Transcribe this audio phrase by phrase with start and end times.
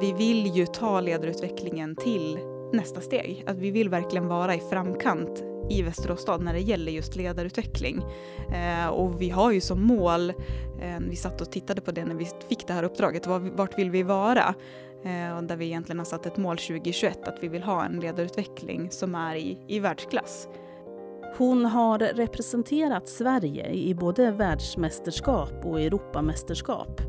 [0.00, 2.38] vi vill ju ta ledarutvecklingen till
[2.72, 3.44] nästa steg.
[3.46, 8.02] Att vi vill verkligen vara i framkant i Västerås stad när det gäller just ledarutveckling.
[8.54, 10.30] Eh, och vi har ju som mål,
[10.80, 13.78] eh, vi satt och tittade på det när vi fick det här uppdraget, var, vart
[13.78, 14.54] vill vi vara?
[15.04, 18.00] Eh, och där vi egentligen har satt ett mål 2021 att vi vill ha en
[18.00, 20.48] ledarutveckling som är i, i världsklass.
[21.38, 27.00] Hon har representerat Sverige i både världsmästerskap och Europamästerskap.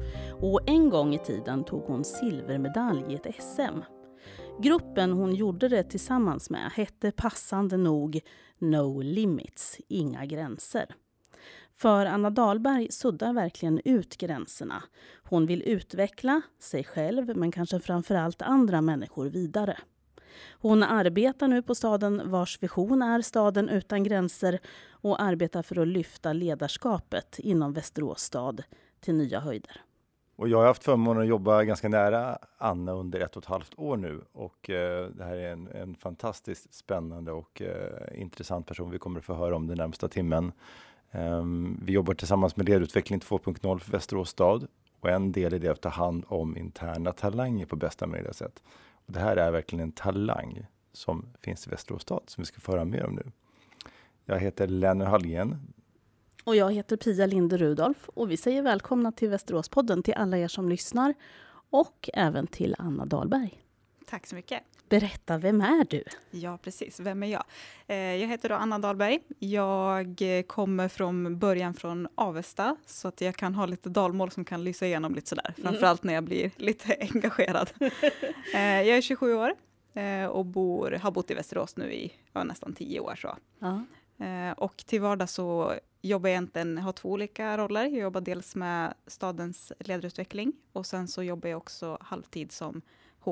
[0.42, 3.80] Och en gång i tiden tog hon silvermedalj i ett SM.
[4.62, 8.20] Gruppen hon gjorde det tillsammans med hette passande nog
[8.60, 10.96] No Limits, inga gränser.
[11.76, 14.84] För Anna Dahlberg suddar verkligen ut gränserna.
[15.24, 19.78] Hon vill utveckla sig själv, men kanske framför allt andra människor vidare.
[20.52, 24.60] Hon arbetar nu på staden vars vision är staden utan gränser
[24.92, 28.64] och arbetar för att lyfta ledarskapet inom Västerås stad
[29.00, 29.82] till nya höjder.
[30.36, 33.74] Och jag har haft förmånen att jobba ganska nära Anna under ett och ett halvt
[33.80, 38.92] år nu och eh, det här är en, en fantastiskt spännande och eh, intressant person
[38.92, 40.52] vi kommer att få höra om den närmsta timmen.
[41.12, 44.68] Um, vi jobbar tillsammans med Ledutveckling 2.0 för Västerås stad
[45.00, 48.34] och en del i det är att ta hand om interna talanger på bästa möjliga
[48.34, 48.64] sätt.
[49.08, 52.60] Och det här är verkligen en talang som finns i Västerås stad som vi ska
[52.60, 53.32] få höra mer om nu.
[54.26, 55.74] Jag heter Lenny Hallgren,
[56.48, 60.48] och jag heter Pia Linde Rudolf och vi säger välkomna till Västeråspodden till alla er
[60.48, 61.14] som lyssnar
[61.70, 63.64] och även till Anna Dahlberg.
[64.06, 64.64] Tack så mycket.
[64.90, 66.04] Berätta, vem är du?
[66.32, 67.00] Ja, precis.
[67.00, 67.44] Vem är jag?
[67.88, 69.20] Eh, jag heter då Anna Dahlberg.
[69.40, 74.64] Jag kommer från början från Avesta, så att jag kan ha lite dalmål som kan
[74.64, 75.62] lysa igenom lite sådär, mm.
[75.62, 77.70] framförallt när jag blir lite engagerad.
[78.54, 79.56] Eh, jag är 27 år
[79.94, 83.16] eh, och bor, har bott i Västerås nu i ja, nästan 10 år.
[83.16, 83.38] Så.
[83.60, 83.84] Ja.
[84.58, 87.84] Och till vardags så jobbar jag egentligen, har två olika roller.
[87.84, 92.82] Jag jobbar dels med stadens ledarutveckling och sen så jobbar jag också halvtid som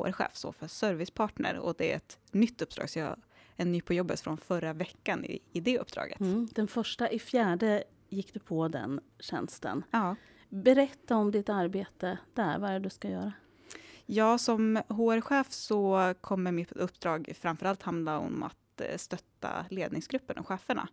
[0.04, 3.16] HR-chef så för servicepartner och det är ett nytt uppdrag så jag
[3.56, 6.20] är ny på jobbet från förra veckan i, i det uppdraget.
[6.20, 9.84] Mm, den första i fjärde gick du på den tjänsten.
[9.92, 10.16] Ja.
[10.50, 13.34] Berätta om ditt arbete där, vad är det du ska göra?
[14.05, 20.48] Ja, som HR-chef så kommer mitt uppdrag framförallt handla om att eh, stötta ledningsgruppen och
[20.48, 20.88] cheferna.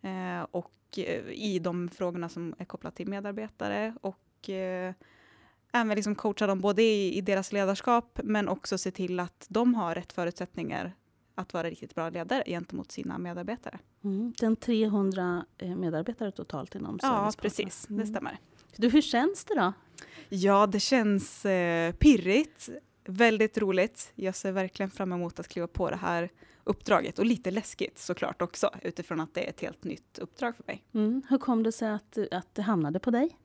[0.00, 4.94] Eh, och eh, i de frågorna som är kopplat till medarbetare och eh,
[5.72, 9.74] även liksom coacha dem både i, i, deras ledarskap men också se till att de
[9.74, 10.94] har rätt förutsättningar
[11.34, 13.78] att vara riktigt bra ledare gentemot sina medarbetare.
[14.04, 14.32] Mm.
[14.38, 17.86] Den 300 eh, medarbetare totalt inom Ja, precis.
[17.90, 18.00] Mm.
[18.00, 18.38] Det stämmer.
[18.76, 19.72] Du, hur känns det då?
[20.28, 22.68] Ja, det känns eh, pirrigt.
[23.04, 24.12] Väldigt roligt.
[24.14, 26.30] Jag ser verkligen fram emot att kliva på det här
[26.64, 30.64] uppdraget och lite läskigt såklart också utifrån att det är ett helt nytt uppdrag för
[30.66, 30.84] mig.
[30.94, 31.22] Mm.
[31.28, 33.36] Hur kom det sig att, att det hamnade på dig?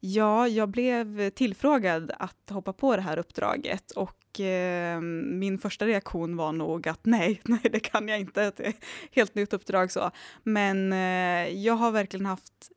[0.00, 6.36] Ja, jag blev tillfrågad att hoppa på det här uppdraget och eh, min första reaktion
[6.36, 9.92] var nog att nej, nej det kan jag inte, det är ett helt nytt uppdrag
[9.92, 10.10] så.
[10.42, 12.70] Men eh, jag har verkligen haft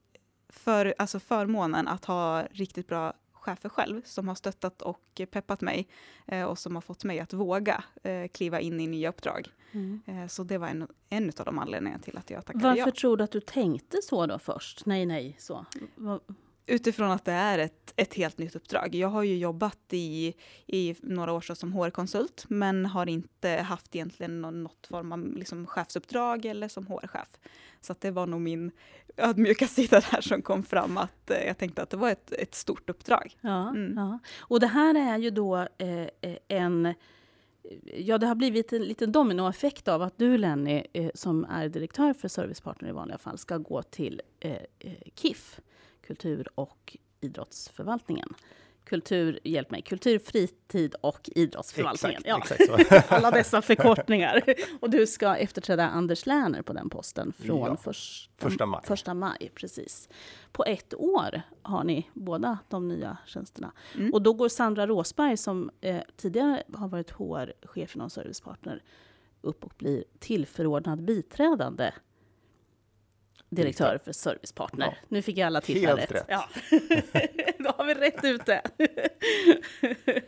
[0.49, 5.87] för, alltså förmånen att ha riktigt bra chefer själv som har stöttat och peppat mig
[6.27, 9.47] eh, och som har fått mig att våga eh, kliva in i nya uppdrag.
[9.71, 10.01] Mm.
[10.05, 12.91] Eh, så det var en, en av de anledningarna till att jag tackade Varför ja.
[12.91, 14.85] Tror du att du tänkte så då först?
[14.85, 15.65] Nej, nej, så.
[16.71, 18.95] Utifrån att det är ett, ett helt nytt uppdrag.
[18.95, 20.33] Jag har ju jobbat i,
[20.67, 25.67] i några år som HR-konsult, men har inte haft egentligen någon, något form av liksom
[25.67, 27.27] chefsuppdrag eller som HR-chef.
[27.81, 28.71] Så det var nog min
[29.17, 32.55] ödmjuka sida där som kom fram, att eh, jag tänkte att det var ett, ett
[32.55, 33.37] stort uppdrag.
[33.41, 33.93] Ja, mm.
[33.95, 34.19] ja.
[34.39, 36.93] Och det här är ju då eh, eh en
[37.83, 42.13] Ja, det har blivit en liten dominoeffekt av att du, Lenny, eh, som är direktör
[42.13, 45.59] för Servicepartner i vanliga fall, ska gå till eh, eh KIF,
[46.11, 48.35] Kultur och idrottsförvaltningen
[48.91, 52.21] kultur, hjälp mig, kultur, fritid och idrottsförvaltningen.
[52.25, 52.79] Exakt, ja.
[52.79, 54.43] exakt Alla dessa förkortningar.
[54.79, 58.81] Och du ska efterträda Anders Lärner på den posten från ja, första, första, maj.
[58.83, 59.51] första maj.
[59.55, 60.09] Precis.
[60.51, 63.71] På ett år har ni båda de nya tjänsterna.
[63.95, 64.13] Mm.
[64.13, 68.83] Och då går Sandra Råsberg, som eh, tidigare har varit HR-chef inom Servicepartner,
[69.41, 71.91] upp och blir tillförordnad biträdande
[73.51, 74.85] direktör för Servicepartner.
[74.85, 74.93] Ja.
[75.07, 75.99] Nu fick jag alla tillfället.
[75.99, 76.25] Helt rätt.
[76.27, 76.49] Ja.
[77.59, 78.61] Då har vi rätt ute.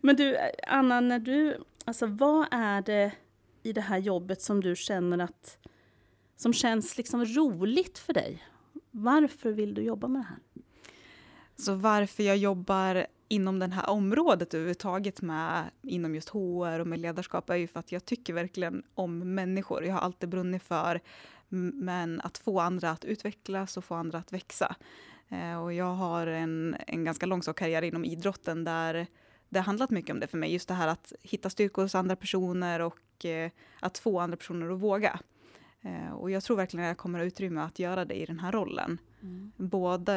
[0.00, 3.12] Men du, Anna, när du, alltså, vad är det
[3.62, 5.58] i det här jobbet som du känner att
[6.36, 8.44] som känns liksom roligt för dig?
[8.90, 10.38] Varför vill du jobba med det här?
[11.56, 16.98] Så varför jag jobbar inom det här området överhuvudtaget med inom just HR och med
[16.98, 19.84] ledarskap är ju för att jag tycker verkligen om människor.
[19.84, 21.00] Jag har alltid brunnit för
[21.48, 24.76] men att få andra att utvecklas och få andra att växa.
[25.28, 29.06] Eh, och jag har en, en ganska lång karriär inom idrotten där,
[29.48, 30.52] det har handlat mycket om det för mig.
[30.52, 33.50] Just det här att hitta styrkor hos andra personer och eh,
[33.80, 35.20] att få andra personer att våga.
[35.82, 38.38] Eh, och jag tror verkligen att jag kommer att utrymme att göra det i den
[38.38, 38.98] här rollen.
[39.22, 39.52] Mm.
[39.56, 40.14] Både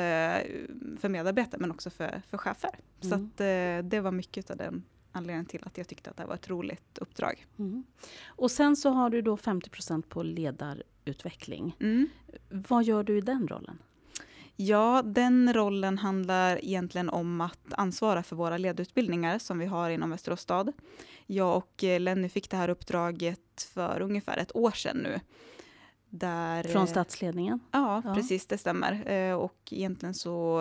[1.00, 2.80] för medarbetare men också för, för chefer.
[3.02, 3.10] Mm.
[3.10, 6.26] Så att, eh, det var mycket av den anledningen till att jag tyckte att det
[6.26, 7.46] var ett roligt uppdrag.
[7.60, 7.84] Mm.
[8.26, 11.76] Och sen så har du då 50% på ledarutveckling.
[11.80, 12.08] Mm.
[12.50, 13.78] Vad gör du i den rollen?
[14.56, 20.10] Ja, den rollen handlar egentligen om att ansvara för våra ledutbildningar som vi har inom
[20.10, 20.74] Västerås stad.
[21.32, 25.20] Jag och Lenny fick det här uppdraget för ungefär ett år sedan nu.
[26.10, 27.60] Där, Från statsledningen?
[27.72, 29.12] Ja, ja, precis, det stämmer.
[29.12, 30.60] Eh, och egentligen så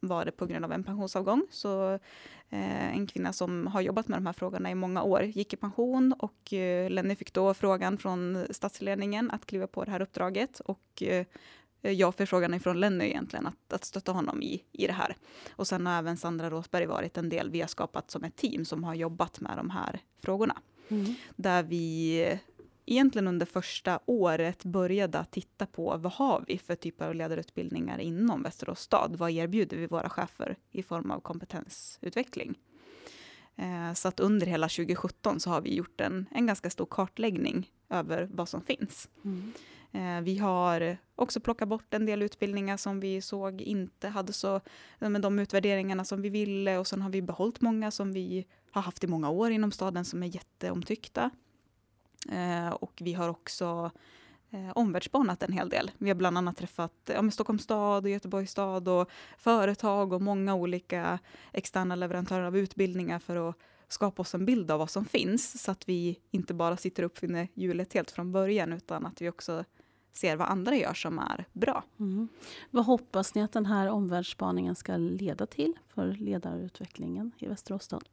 [0.00, 1.46] var det på grund av en pensionsavgång.
[1.50, 1.92] Så
[2.48, 5.56] eh, en kvinna som har jobbat med de här frågorna i många år gick i
[5.56, 10.60] pension och eh, Lenny fick då frågan från statsledningen att kliva på det här uppdraget.
[10.60, 11.02] Och
[11.80, 15.16] jag fick frågan ifrån Lenny egentligen att, att stötta honom i, i det här.
[15.50, 18.64] Och sen har även Sandra Råsberg varit en del vi har skapat som ett team
[18.64, 20.56] som har jobbat med de här frågorna.
[20.88, 21.14] Mm.
[21.36, 22.38] Där vi
[22.86, 27.98] egentligen under första året började att titta på vad har vi för typer av ledarutbildningar
[27.98, 29.16] inom Västerås stad?
[29.16, 32.58] Vad erbjuder vi våra chefer i form av kompetensutveckling?
[33.56, 37.70] Eh, så att under hela 2017 så har vi gjort en, en ganska stor kartläggning
[37.88, 39.08] över vad som finns.
[39.24, 39.52] Mm.
[39.92, 44.60] Eh, vi har också plockat bort en del utbildningar som vi såg inte hade så,
[44.98, 48.46] eh, med de utvärderingarna som vi ville och sen har vi behållit många som vi
[48.70, 51.30] har haft i många år inom staden som är jätteomtyckta.
[52.28, 53.90] Eh, och vi har också
[54.50, 55.90] eh, omvärldsbanat en hel del.
[55.98, 60.54] Vi har bland annat träffat ja, Stockholms stad och Göteborgs stad och företag och många
[60.54, 61.18] olika
[61.52, 63.56] externa leverantörer av utbildningar för att
[63.88, 67.06] skapa oss en bild av vad som finns så att vi inte bara sitter och
[67.06, 69.64] uppfinner hjulet helt från början utan att vi också
[70.12, 71.84] ser vad andra gör som är bra.
[72.00, 72.28] Mm.
[72.70, 78.08] Vad hoppas ni att den här omvärldsspaningen ska leda till för ledarutvecklingen i Västerås stad?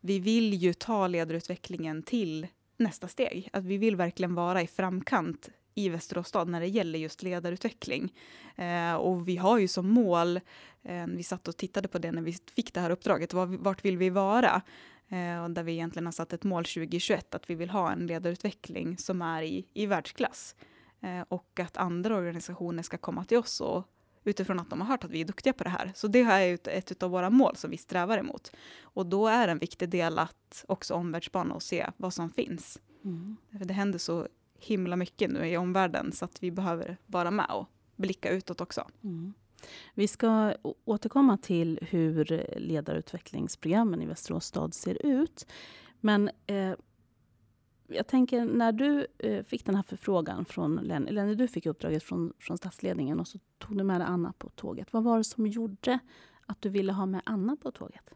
[0.00, 2.46] vi vill ju ta ledarutvecklingen till
[2.76, 3.48] nästa steg.
[3.52, 8.14] Att vi vill verkligen vara i framkant i Västerås stad när det gäller just ledarutveckling.
[8.56, 10.36] Eh, och vi har ju som mål,
[10.82, 13.84] eh, vi satt och tittade på det när vi fick det här uppdraget, var, vart
[13.84, 14.62] vill vi vara?
[15.10, 18.06] Eh, och där vi egentligen har satt ett mål 2021 att vi vill ha en
[18.06, 20.56] ledarutveckling som är i, i världsklass.
[21.00, 23.86] Eh, och att andra organisationer ska komma till oss och
[24.24, 25.92] utifrån att de har hört att vi är duktiga på det här.
[25.94, 28.52] Så det är ett, ett av våra mål som vi strävar emot.
[28.82, 32.78] Och då är en viktig del att också omvärldsbana och se vad som finns.
[33.04, 33.36] Mm.
[33.58, 34.28] För det händer så
[34.58, 38.86] himla mycket nu i omvärlden så att vi behöver vara med och blicka utåt också.
[39.04, 39.34] Mm.
[39.94, 40.54] Vi ska
[40.84, 45.46] återkomma till hur ledarutvecklingsprogrammen i Västerås stad ser ut.
[46.00, 46.74] Men eh,
[47.86, 51.66] jag tänker när du eh, fick den här förfrågan från Lenny, eller när du fick
[51.66, 54.92] uppdraget från, från statsledningen och så tog du med dig Anna på tåget.
[54.92, 55.98] Vad var det som gjorde
[56.46, 58.14] att du ville ha med Anna på tåget?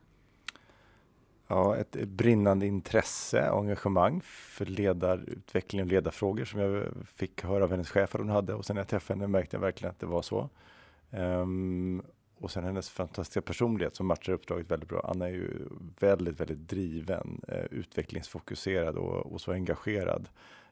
[1.46, 7.70] Ja, ett brinnande intresse och engagemang för ledarutveckling och ledarfrågor som jag fick höra av
[7.70, 10.00] hennes chef att hon hade och sen när jag träffade henne märkte jag verkligen att
[10.00, 10.50] det var så.
[11.16, 12.02] Um,
[12.38, 15.00] och sen hennes fantastiska personlighet som matchar uppdraget väldigt bra.
[15.00, 15.68] Anna är ju
[16.00, 20.28] väldigt, väldigt driven, eh, utvecklingsfokuserad och, och så engagerad.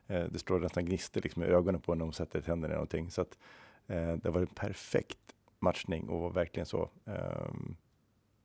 [0.07, 3.11] Eh, det står nästan gnistor liksom i ögonen på när hon sätter tänderna i någonting.
[3.11, 3.39] Så att,
[3.87, 5.19] eh, det var en perfekt
[5.59, 6.91] matchning och verkligen så.
[7.05, 7.77] Ehm,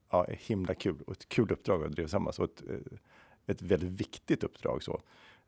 [0.10, 2.98] ja, himla kul och ett kul uppdrag att driva tillsammans och ett, eh,
[3.46, 5.02] ett väldigt viktigt uppdrag så.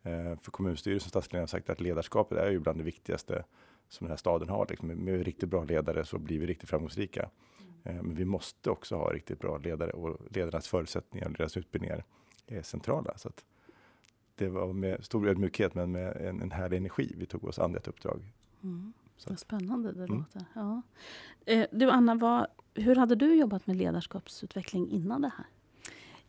[0.03, 3.43] Eh, för kommunstyrelsen och stadsledningen har sagt att ledarskapet är ju bland det viktigaste
[3.89, 4.67] som den här staden har.
[4.69, 7.29] Liksom, med riktigt bra ledare så blir vi riktigt framgångsrika.
[7.83, 12.03] Eh, men vi måste också ha riktigt bra ledare och ledarnas förutsättningar och deras utbildningar
[12.47, 13.17] är centrala.
[13.17, 13.29] Så
[14.35, 17.71] det var med stor ödmjukhet men med en, en härlig energi vi tog oss an
[17.71, 18.33] det uppdrag.
[18.63, 18.93] Mm.
[19.27, 20.17] Vad spännande det mm.
[20.17, 20.45] låter.
[20.53, 20.81] Ja.
[21.45, 25.45] Eh, du Anna, vad, hur hade du jobbat med ledarskapsutveckling innan det här?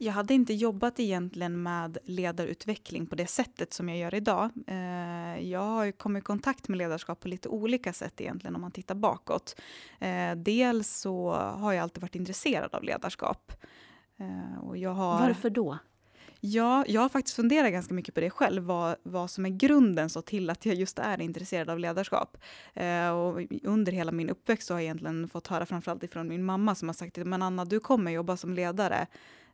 [0.02, 4.50] Jag hade inte jobbat egentligen med ledarutveckling på det sättet som jag gör idag.
[4.66, 8.71] Eh, jag har kommit i kontakt med ledarskap på lite olika sätt egentligen om man
[8.71, 9.61] tittar bakåt.
[9.99, 13.52] Eh, dels så har jag alltid varit intresserad av ledarskap.
[14.19, 15.21] Eh, och jag har...
[15.21, 15.78] Varför då?
[16.40, 20.11] Ja, jag har faktiskt funderat ganska mycket på det själv, vad, vad som är grunden
[20.11, 22.37] så till att jag just är intresserad av ledarskap.
[22.75, 26.45] Eh, och under hela min uppväxt så har jag egentligen fått höra framförallt ifrån min
[26.45, 29.07] mamma som har sagt men Anna, du kommer jobba som ledare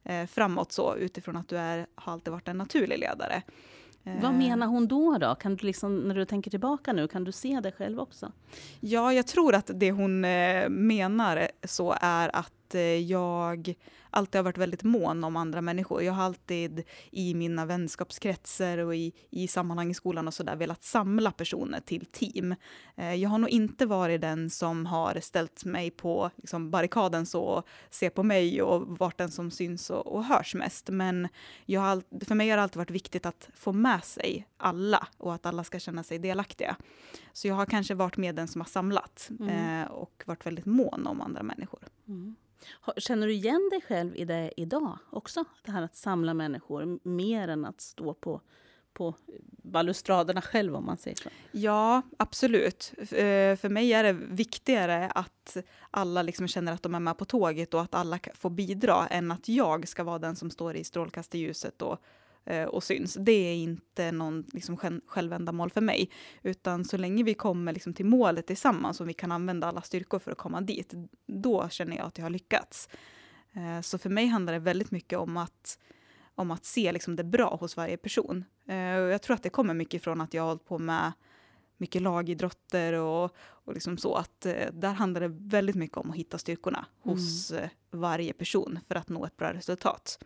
[0.07, 3.43] eh, framåt så utifrån att du är, har alltid varit en naturlig ledare.
[4.03, 4.39] Vad eh.
[4.39, 5.19] menar hon då?
[5.19, 5.35] då?
[5.35, 8.33] Kan du liksom, när du tänker tillbaka nu, kan du se det själv också?
[8.81, 13.75] Ja, jag tror att det hon eh, menar så är att eh, jag
[14.11, 16.03] alltid har varit väldigt mån om andra människor.
[16.03, 20.83] Jag har alltid i mina vänskapskretsar och i, i sammanhang i skolan och sådär velat
[20.83, 22.55] samla personer till team.
[22.97, 27.43] Eh, jag har nog inte varit den som har ställt mig på liksom, barrikaden så
[27.43, 30.89] och ser på mig och varit den som syns och, och hörs mest.
[30.89, 31.29] Men
[31.67, 35.35] jag har, för mig har det alltid varit viktigt att få med sig alla och
[35.35, 36.77] att alla ska känna sig delaktiga.
[37.33, 39.83] Så jag har kanske varit med den som har samlat mm.
[39.83, 41.81] eh, och varit väldigt mån om andra människor.
[42.09, 42.37] Mm.
[42.97, 45.45] Känner du igen dig själv i det idag också?
[45.63, 48.41] Det här att samla människor mer än att stå på
[48.97, 49.15] på
[49.63, 51.29] balustraderna själv om man säger så?
[51.53, 52.93] Ja, absolut.
[52.99, 55.57] Eh, för mig är det viktigare att
[55.91, 59.33] alla liksom känner att de är med på tåget och att alla får bidra än
[59.33, 62.01] att jag ska vara den som står i strålkastarljuset och
[62.69, 63.17] och syns.
[63.21, 66.11] Det är inte någon liksom, självändamål för mig.
[66.43, 70.19] Utan så länge vi kommer liksom, till målet tillsammans och vi kan använda alla styrkor
[70.19, 70.95] för att komma dit,
[71.27, 72.89] då känner jag att jag har lyckats.
[73.53, 75.79] Eh, så för mig handlar det väldigt mycket om att,
[76.35, 78.45] om att se liksom, det bra hos varje person.
[78.69, 81.13] Eh, jag tror att det kommer mycket från att jag har hållit på med
[81.77, 84.15] mycket lagidrotter och, och liksom så.
[84.15, 84.41] att
[84.73, 87.17] Där handlar det väldigt mycket om att hitta styrkorna mm.
[87.17, 87.53] hos
[87.91, 90.19] varje person för att nå ett bra resultat.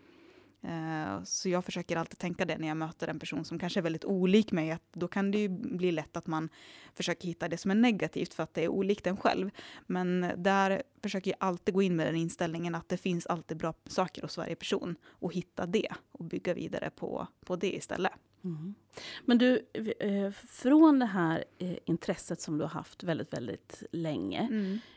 [0.62, 3.82] Eh, så jag försöker alltid tänka det när jag möter en person som kanske är
[3.82, 4.70] väldigt olik mig.
[4.70, 6.48] Att då kan det ju bli lätt att man
[6.94, 9.50] försöker hitta det som är negativt för att det är olikt en själv.
[9.86, 13.74] Men där försöker jag alltid gå in med den inställningen att det finns alltid bra
[13.86, 18.12] saker hos varje person och hitta det och bygga vidare på, på det istället.
[18.44, 18.74] Mm.
[19.24, 19.66] Men du,
[20.00, 24.48] eh, från det här eh, intresset som du har haft väldigt, väldigt länge.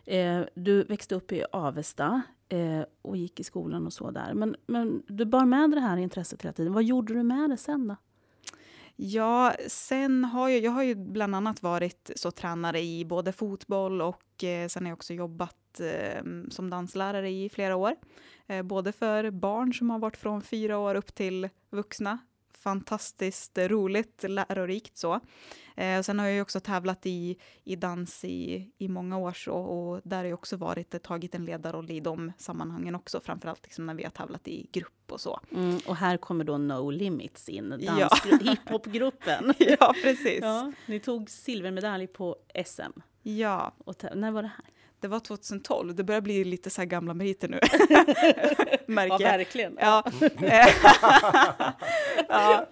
[0.06, 0.46] Mm.
[0.54, 2.22] Du växte upp i Avesta
[2.54, 4.34] Eh, och gick i skolan och så där.
[4.34, 6.74] Men, men du bar med det här intresset hela tiden.
[6.74, 7.96] Vad gjorde du med det sen då?
[8.96, 14.02] Ja, sen har jag, jag har ju bland annat varit så tränare i både fotboll
[14.02, 17.96] och eh, sen har jag också jobbat eh, som danslärare i flera år.
[18.48, 22.18] Eh, både för barn som har varit från fyra år upp till vuxna
[22.64, 25.20] fantastiskt roligt, lärorikt så.
[25.76, 30.02] Eh, sen har jag också tävlat i, i dans i, i många år så, och
[30.04, 33.94] där har jag också varit, tagit en ledarroll i de sammanhangen också, framförallt liksom när
[33.94, 35.40] vi har tävlat i grupp och så.
[35.52, 38.10] Mm, och här kommer då No Limits in, dans, ja.
[38.42, 39.54] hiphopgruppen.
[39.80, 40.40] ja, precis.
[40.42, 43.00] Ja, ni tog silvermedalj på SM.
[43.22, 43.74] Ja.
[43.78, 44.66] Och när var det här?
[45.04, 45.96] Det var 2012.
[45.96, 47.60] Det börjar bli lite så här gamla meriter nu.
[48.94, 49.78] Märker ja, verkligen.
[49.80, 50.04] Ja.
[52.30, 52.68] ja.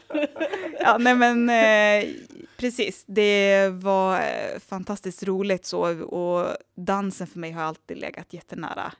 [0.79, 2.09] ja, nej men eh,
[2.57, 3.03] precis.
[3.07, 8.93] Det var eh, fantastiskt roligt så och dansen för mig har alltid legat jättenära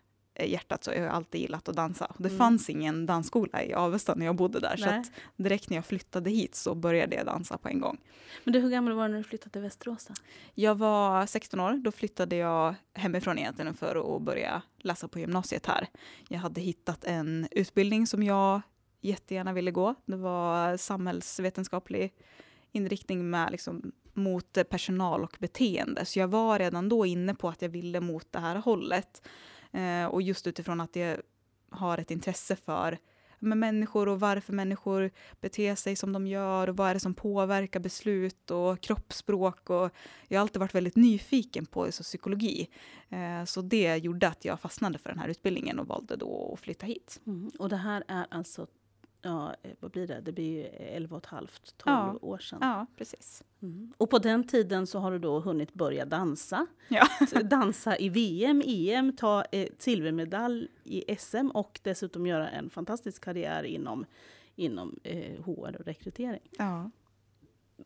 [0.45, 2.15] hjärtat så jag har alltid gillat att dansa.
[2.17, 2.38] Det mm.
[2.38, 4.75] fanns ingen dansskola i Avesta när jag bodde där.
[4.79, 5.03] Nej.
[5.03, 5.12] Så
[5.43, 7.98] direkt när jag flyttade hit så började jag dansa på en gång.
[8.43, 10.05] Men du, hur gammal var du när du flyttade till Västerås?
[10.05, 10.13] Då?
[10.53, 11.74] Jag var 16 år.
[11.74, 15.88] Då flyttade jag hemifrån egentligen för att börja läsa på gymnasiet här.
[16.27, 18.62] Jag hade hittat en utbildning som jag
[19.01, 19.95] jättegärna ville gå.
[20.05, 22.13] Det var samhällsvetenskaplig
[22.71, 26.05] inriktning med liksom mot personal och beteende.
[26.05, 29.27] Så jag var redan då inne på att jag ville mot det här hållet.
[29.72, 31.22] Eh, och just utifrån att det
[31.70, 32.98] har ett intresse för
[33.42, 35.12] med människor och varför människor
[35.42, 39.70] beter sig som de gör och vad är det som påverkar beslut och kroppsspråk.
[39.70, 39.92] Och
[40.28, 42.70] jag har alltid varit väldigt nyfiken på psykologi.
[43.10, 46.60] Eh, så det gjorde att jag fastnade för den här utbildningen och valde då att
[46.60, 47.22] flytta hit.
[47.28, 47.51] Mm.
[47.60, 48.68] Och det här är alltså
[49.22, 50.22] ja, eh, vad blir det?
[50.22, 52.18] Det blir 11 och ett halvt, 12 ja.
[52.22, 52.60] år sedan.
[52.62, 53.44] Ja, precis.
[53.62, 53.94] Mm.
[53.98, 56.68] Och på den tiden så har du då hunnit börja dansa.
[56.88, 57.08] Ja.
[57.44, 63.63] dansa i VM, EM, ta eh, silvermedalj i SM och dessutom göra en fantastisk karriär
[63.63, 64.06] inom,
[64.56, 66.50] inom eh, HR och rekrytering.
[66.58, 66.92] Ja.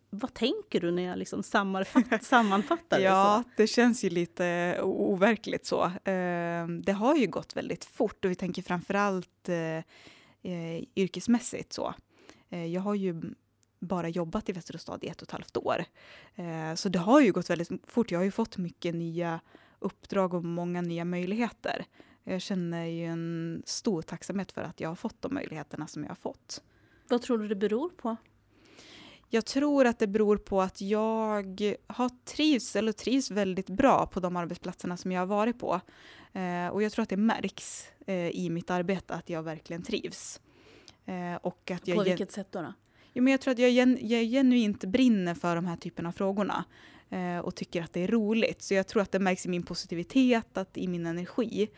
[0.09, 1.43] Vad tänker du när jag liksom
[2.21, 3.03] sammanfattar det?
[3.03, 5.83] ja, det känns ju lite overkligt så.
[5.85, 9.83] Eh, det har ju gått väldigt fort och vi tänker framförallt eh,
[10.45, 11.73] eh, yrkesmässigt.
[11.73, 11.93] Så.
[12.49, 13.21] Eh, jag har ju
[13.79, 15.85] bara jobbat i Västerås stad i ett och ett halvt år.
[16.35, 18.11] Eh, så det har ju gått väldigt fort.
[18.11, 19.39] Jag har ju fått mycket nya
[19.79, 21.85] uppdrag och många nya möjligheter.
[22.23, 26.09] Jag känner ju en stor tacksamhet för att jag har fått de möjligheterna som jag
[26.09, 26.63] har fått.
[27.07, 28.15] Vad tror du det beror på?
[29.29, 34.19] Jag tror att det beror på att jag har trivs, eller trivs väldigt bra på
[34.19, 35.81] de arbetsplatserna som jag har varit på.
[36.33, 40.41] Eh, och jag tror att det märks eh, i mitt arbete att jag verkligen trivs.
[41.05, 42.61] Eh, och att jag på vilket sätt då?
[42.61, 42.73] då?
[43.13, 46.13] Jo, men jag tror att jag, gen, jag genuint brinner för de här typerna av
[46.13, 46.65] frågorna
[47.09, 48.61] eh, och tycker att det är roligt.
[48.61, 51.69] Så jag tror att det märks i min positivitet, att i min energi.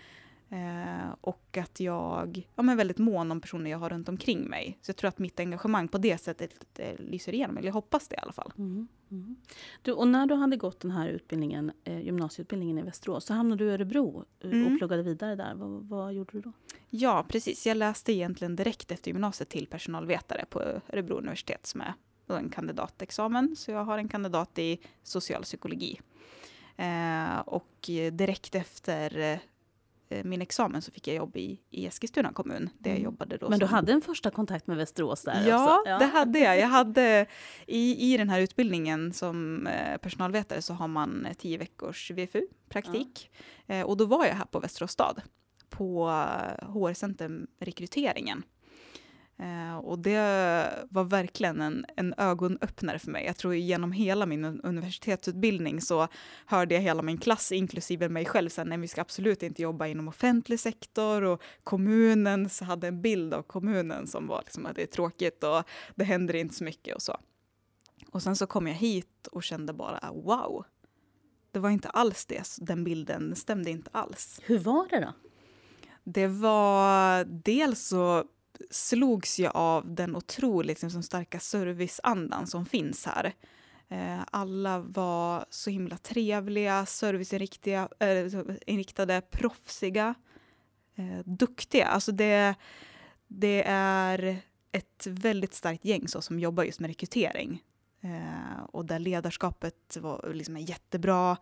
[0.50, 4.77] Eh, och att jag ja, men väldigt mån om personer jag har runt omkring mig.
[4.82, 8.08] Så jag tror att mitt engagemang på det sättet eh, lyser igenom, eller jag hoppas
[8.08, 8.54] det i alla fall.
[8.58, 9.36] Mm, mm.
[9.82, 13.63] Du, och när du hade gått den här utbildningen, eh, gymnasieutbildningen i Västerås så hamnade
[13.63, 14.74] du i Örebro eh, mm.
[14.74, 15.56] och pluggade vidare där.
[15.56, 16.51] Vad, vad, gjorde du då?
[16.89, 17.68] Ja, precis.
[17.68, 21.94] Jag läste egentligen direkt efter gymnasiet till personalvetare på Örebro universitet som är
[22.27, 23.56] en kandidatexamen.
[23.56, 26.00] Så jag har en kandidat i socialpsykologi.
[26.75, 29.39] Eh, och direkt efter Eh,
[30.24, 32.70] min examen så fick jag jobb i, i Eskilstuna kommun.
[32.78, 33.04] Där jag mm.
[33.04, 33.76] jobbade då Men du som...
[33.76, 35.84] hade en första kontakt med Västerås där ja?
[35.86, 36.60] Ja, det hade jag.
[36.60, 37.26] jag hade,
[37.68, 43.32] i, I den här utbildningen som eh, personalvetare så har man tio veckors VFU-praktik.
[43.66, 43.76] Ja.
[43.76, 45.22] Eh, och då var jag här på Västerås stad
[45.70, 46.10] på
[46.62, 48.44] HR-center rekryteringen.
[49.39, 50.20] Eh, och det
[50.89, 53.25] var verkligen en, en ögonöppnare för mig.
[53.25, 56.08] Jag tror genom hela min universitetsutbildning så
[56.46, 59.88] hörde jag hela min klass, inklusive mig själv, sen nej, vi ska absolut inte jobba
[59.88, 64.75] inom offentlig sektor och kommunen så hade en bild av kommunen som var liksom att
[64.75, 65.63] det är tråkigt och
[65.96, 67.17] det händer inte så mycket och så.
[68.12, 70.65] Och sen så kom jag hit och kände bara wow,
[71.51, 74.39] det var inte alls det, den bilden stämde inte alls.
[74.44, 75.13] Hur var det då?
[76.03, 78.24] Det var dels så
[78.72, 83.34] slogs jag av den otroligt liksom, starka serviceandan som finns här.
[83.90, 90.16] Eh, alla var så himla trevliga, serviceinriktade, eh, proffsiga,
[90.96, 91.88] eh, duktiga.
[91.88, 92.56] Alltså det,
[93.28, 94.38] det är
[94.72, 97.64] ett väldigt starkt gäng så, som jobbar just med rekrytering.
[98.02, 101.38] Eh, och där ledarskapet var liksom jättebra.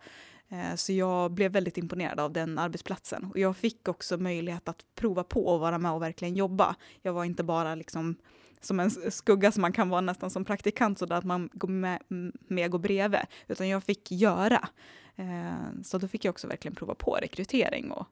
[0.48, 3.24] Eh, så jag blev väldigt imponerad av den arbetsplatsen.
[3.24, 6.76] Och jag fick också möjlighet att prova på att vara med och verkligen jobba.
[7.02, 8.16] Jag var inte bara liksom
[8.60, 12.02] som en skugga som man kan vara nästan som praktikant, så att man går med,
[12.48, 14.68] med går bredvid, utan jag fick göra.
[15.16, 18.06] Eh, så då fick jag också verkligen prova på rekrytering och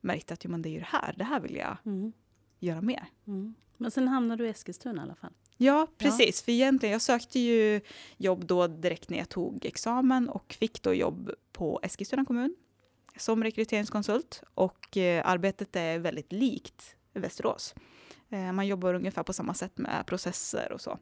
[0.00, 2.12] märkte att jo, men det är ju det här, det här vill jag mm.
[2.58, 3.04] göra mer.
[3.26, 3.54] Mm.
[3.80, 5.32] Men sen hamnade du i Eskilstuna i alla fall?
[5.56, 6.40] Ja, precis.
[6.40, 6.44] Ja.
[6.44, 7.80] För egentligen, jag sökte ju
[8.16, 12.56] jobb då direkt när jag tog examen och fick då jobb på Eskilstuna kommun
[13.16, 14.42] som rekryteringskonsult.
[14.54, 17.74] Och eh, arbetet är väldigt likt Västerås.
[18.28, 20.98] Eh, man jobbar ungefär på samma sätt med processer och så.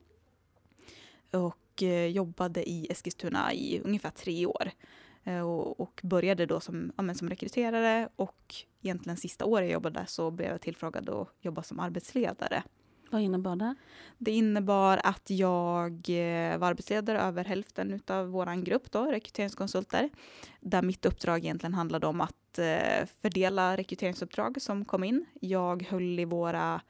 [1.33, 4.71] Och eh, jobbade i Eskilstuna i ungefär tre år.
[5.29, 10.05] Eh, och, och, började då som, ja, som rekryterare och egentligen sista året jag jobbade
[10.07, 12.63] så blev jag tillfrågad att jobba som arbetsledare
[13.11, 13.75] vad innebar det?
[14.19, 20.11] Det innebar att jag eh, var arbetsledare över hälften av vår grupp, då, rekryteringskonsulter.
[20.61, 25.27] Där mitt uppdrag egentligen handlade om att eh, fördela rekryteringsuppdrag som kom in.
[25.41, 26.81] Jag höll i våra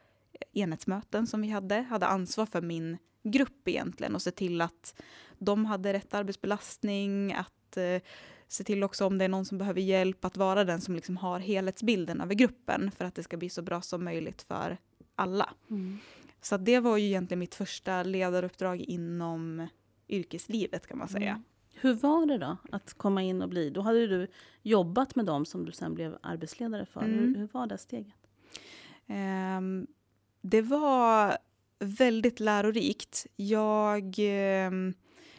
[0.53, 5.01] enhetsmöten som vi hade, hade ansvar för min grupp egentligen och se till att
[5.37, 8.01] de hade rätt arbetsbelastning, att eh,
[8.47, 11.17] se till också om det är någon som behöver hjälp, att vara den som liksom
[11.17, 14.77] har helhetsbilden över gruppen för att det ska bli så bra som möjligt för
[15.15, 15.53] alla.
[15.69, 15.97] Mm.
[16.41, 19.67] Så det var ju egentligen mitt första ledaruppdrag inom
[20.07, 21.29] yrkeslivet kan man säga.
[21.29, 21.43] Mm.
[21.73, 24.27] Hur var det då att komma in och bli, då hade du
[24.61, 27.01] jobbat med dem som du sen blev arbetsledare för.
[27.01, 27.19] Mm.
[27.19, 28.13] Hur, hur, var det steget?
[29.57, 29.87] Um,
[30.41, 31.37] det var
[31.79, 33.27] väldigt lärorikt.
[33.35, 34.15] Jag
[34.67, 34.93] um,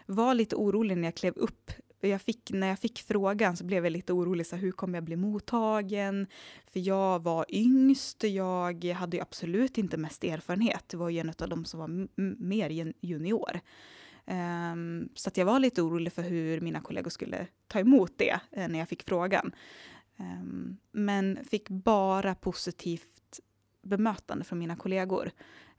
[0.06, 1.70] var lite orolig när jag klev upp
[2.08, 5.04] jag fick, när jag fick frågan så blev jag lite orolig, så hur kommer jag
[5.04, 6.26] bli mottagen?
[6.66, 10.84] För jag var yngst, jag hade ju absolut inte mest erfarenhet.
[10.86, 12.08] Det var ju en av de som var
[12.42, 13.60] mer junior.
[14.26, 18.40] Um, så att jag var lite orolig för hur mina kollegor skulle ta emot det
[18.50, 19.52] eh, när jag fick frågan.
[20.16, 23.40] Um, men fick bara positivt
[23.82, 25.30] bemötande från mina kollegor.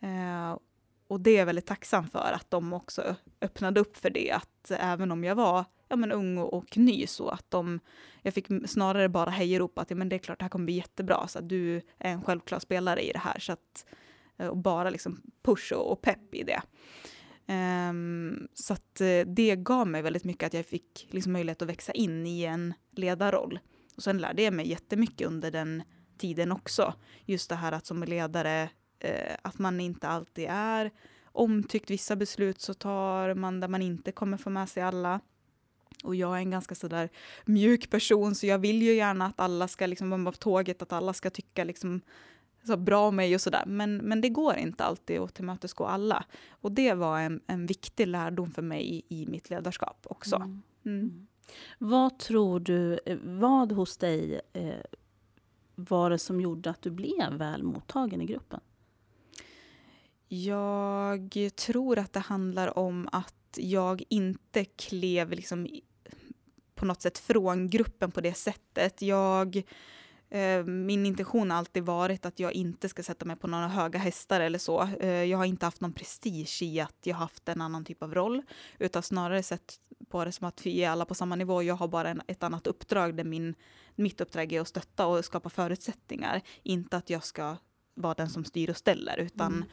[0.04, 0.58] Uh,
[1.08, 4.32] och det är jag väldigt tacksam för, att de också öppnade upp för det.
[4.32, 7.80] Att även om jag var ja, men ung och, och ny så att de,
[8.22, 10.74] jag fick snarare bara hejarop att ja, men det är klart det här kommer bli
[10.74, 13.40] jättebra, så att du är en självklar spelare i det här.
[13.40, 13.86] Så att,
[14.38, 16.62] eh, och bara liksom push och, och pepp i det.
[17.90, 21.70] Um, så att eh, det gav mig väldigt mycket att jag fick liksom möjlighet att
[21.70, 23.60] växa in i en ledarroll.
[23.96, 25.84] Och sen lärde jag mig jättemycket under den
[26.18, 26.94] tiden också.
[27.26, 30.92] Just det här att som ledare, eh, att man inte alltid är
[31.24, 31.90] omtyckt.
[31.90, 35.20] Vissa beslut så tar man där man inte kommer få med sig alla.
[36.04, 37.10] Och jag är en ganska sådär
[37.46, 40.94] mjuk person så jag vill ju gärna att alla ska liksom vara på tåget, att
[40.94, 42.02] alla ska tycka liksom
[42.64, 43.64] så bra om mig och sådär.
[43.68, 46.26] Men, men det går inte alltid att tillmötesgå alla.
[46.50, 50.36] Och det var en, en viktig lärdom för mig i, i mitt ledarskap också.
[50.36, 50.62] Mm.
[50.86, 51.00] Mm.
[51.00, 51.28] mm.
[51.78, 54.74] Vad tror du, vad hos dig eh,
[55.76, 58.60] var det som gjorde att du blev väl mottagen i gruppen?
[60.28, 65.68] Jag tror att det handlar om att jag inte klev liksom
[66.82, 69.02] på något sätt från gruppen på det sättet.
[69.02, 69.64] Jag,
[70.30, 74.00] eh, min intention har alltid varit att jag inte ska sätta mig på några höga
[74.00, 74.88] hästar eller så.
[75.00, 78.14] Eh, jag har inte haft någon prestige i att jag haft en annan typ av
[78.14, 78.42] roll,
[78.80, 81.64] utan snarare sett på det som att vi är alla på samma nivå.
[81.64, 83.56] Jag har bara en, ett annat uppdrag där min,
[83.96, 87.58] mitt uppdrag är att stötta och skapa förutsättningar, inte att jag ska
[87.94, 89.66] vara den som styr och ställer, utan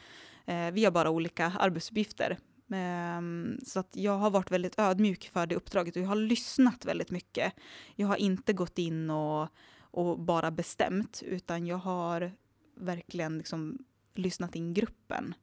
[0.45, 0.67] mm.
[0.67, 2.37] eh, vi har bara olika arbetsuppgifter.
[2.71, 6.85] Um, så att jag har varit väldigt ödmjuk för det uppdraget och jag har lyssnat
[6.85, 7.53] väldigt mycket.
[7.95, 9.47] Jag har inte gått in och,
[9.81, 12.31] och bara bestämt, utan jag har
[12.75, 13.77] verkligen liksom
[14.15, 15.33] lyssnat in gruppen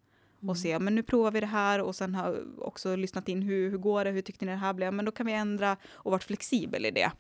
[0.41, 0.51] mm.
[0.51, 3.71] och se, men nu provar vi det här och sen har också lyssnat in hur,
[3.71, 6.11] hur går det, hur tyckte ni det här blev, men då kan vi ändra och
[6.11, 7.13] varit flexibel i det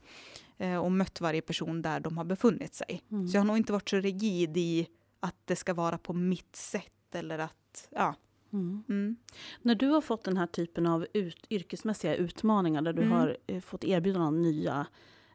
[0.59, 3.03] eh, och mött varje person där de har befunnit sig.
[3.11, 3.29] Mm.
[3.29, 4.87] Så jag har nog inte varit så rigid i
[5.21, 8.15] att det ska vara på mitt sätt eller att, ja.
[8.57, 8.85] Mm.
[8.89, 9.17] Mm.
[9.63, 13.13] När du har fått den här typen av ut, yrkesmässiga utmaningar där du mm.
[13.13, 14.87] har eh, fått erbjudanden om nya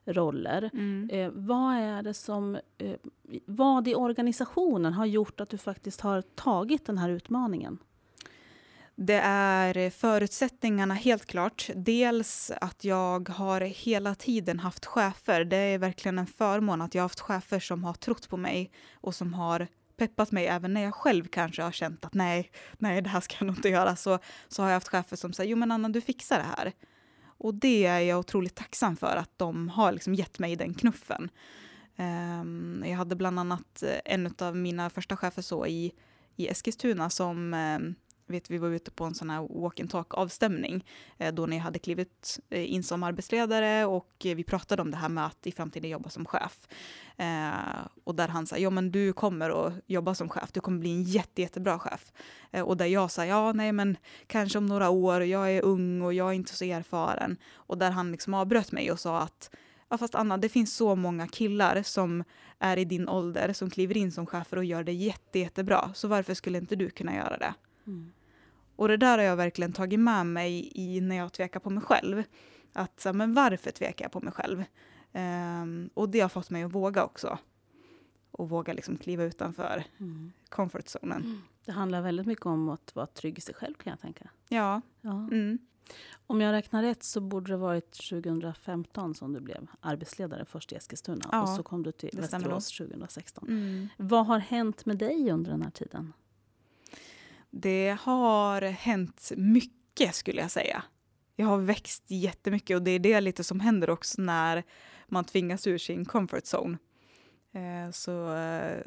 [0.06, 0.70] roller.
[0.74, 1.10] Mm.
[1.14, 2.96] Eh, vad är det som, eh,
[3.46, 7.78] vad i organisationen har gjort att du faktiskt har tagit den här utmaningen?
[8.96, 11.70] Det är förutsättningarna helt klart.
[11.76, 15.46] Dels att jag har hela tiden haft chefer.
[15.46, 18.72] Det är verkligen en förmån att jag har haft chefer som har trott på mig
[18.94, 19.68] och som har
[20.08, 23.36] peppat mig även när jag själv kanske har känt att nej, nej, det här ska
[23.40, 23.96] jag nog inte göra.
[23.96, 26.74] Så, så har jag haft chefer som säger, jo men Anna, du fixar det här.
[27.24, 31.30] Och det är jag otroligt tacksam för, att de har liksom gett mig den knuffen.
[31.98, 35.92] Um, jag hade bland annat eh, en av mina första chefer så i,
[36.36, 37.96] i Eskilstuna som um,
[38.32, 40.86] vet, vi var ute på en sån här walk and talk avstämning
[41.18, 44.98] eh, då när jag hade klivit eh, in som arbetsledare och vi pratade om det
[44.98, 46.68] här med att i framtiden jobba som chef.
[47.18, 50.80] Eh, och där han sa, ja men du kommer att jobba som chef, du kommer
[50.80, 52.12] bli en jätte, jättebra chef.
[52.52, 56.02] Eh, och där jag sa, ja nej men kanske om några år, jag är ung
[56.02, 57.38] och jag är inte så erfaren.
[57.54, 59.50] Och där han liksom avbröt mig och sa att
[59.92, 62.24] Ja, fast Anna, det finns så många killar som
[62.60, 65.92] är i din ålder som kliver in som chefer och gör det jätte, jättebra.
[65.94, 67.54] Så varför skulle inte du kunna göra det?
[67.88, 68.12] Mm.
[68.82, 71.84] Och det där har jag verkligen tagit med mig i när jag tvekar på mig
[71.84, 72.24] själv.
[72.74, 74.64] Att, så, men varför tvekar jag på mig själv?
[75.14, 77.38] Um, och det har fått mig att våga också.
[78.32, 80.32] Och våga liksom kliva utanför mm.
[80.50, 81.22] comfort zonen.
[81.22, 81.42] Mm.
[81.66, 84.30] Det handlar väldigt mycket om att vara trygg i sig själv kan jag tänka.
[84.50, 84.82] Ja.
[85.02, 85.12] ja.
[85.12, 85.60] Mm.
[86.28, 90.76] Om jag räknar rätt så borde det varit 2015 som du blev arbetsledare först i
[90.76, 91.30] Eskilstuna.
[91.32, 93.48] Ja, och så kom du till Västerås 2016.
[93.48, 93.88] Mm.
[93.98, 96.14] Vad har hänt med dig under den här tiden?
[97.52, 100.84] Det har hänt mycket skulle jag säga.
[101.36, 104.64] Jag har växt jättemycket och det är det lite som händer också när
[105.08, 106.78] man tvingas ur sin comfort zone.
[107.52, 108.82] Eh, så eh,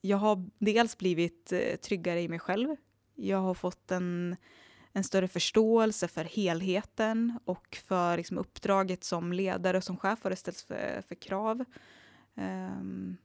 [0.00, 2.76] jag har dels blivit eh, tryggare i mig själv.
[3.14, 4.36] Jag har fått en,
[4.92, 10.32] en större förståelse för helheten och för liksom, uppdraget som ledare och som chef vad
[10.32, 11.64] det ställs för, för krav.
[12.34, 13.16] Um,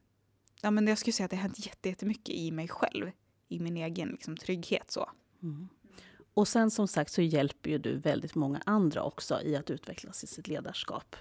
[0.62, 3.12] ja, men jag skulle säga att det har hänt jättemycket i mig själv
[3.48, 4.92] i min egen liksom, trygghet.
[4.92, 5.10] Så.
[5.44, 5.70] Mm.
[6.34, 10.24] Och sen som sagt så hjälper ju du väldigt många andra också i att utvecklas
[10.24, 11.16] i sitt ledarskap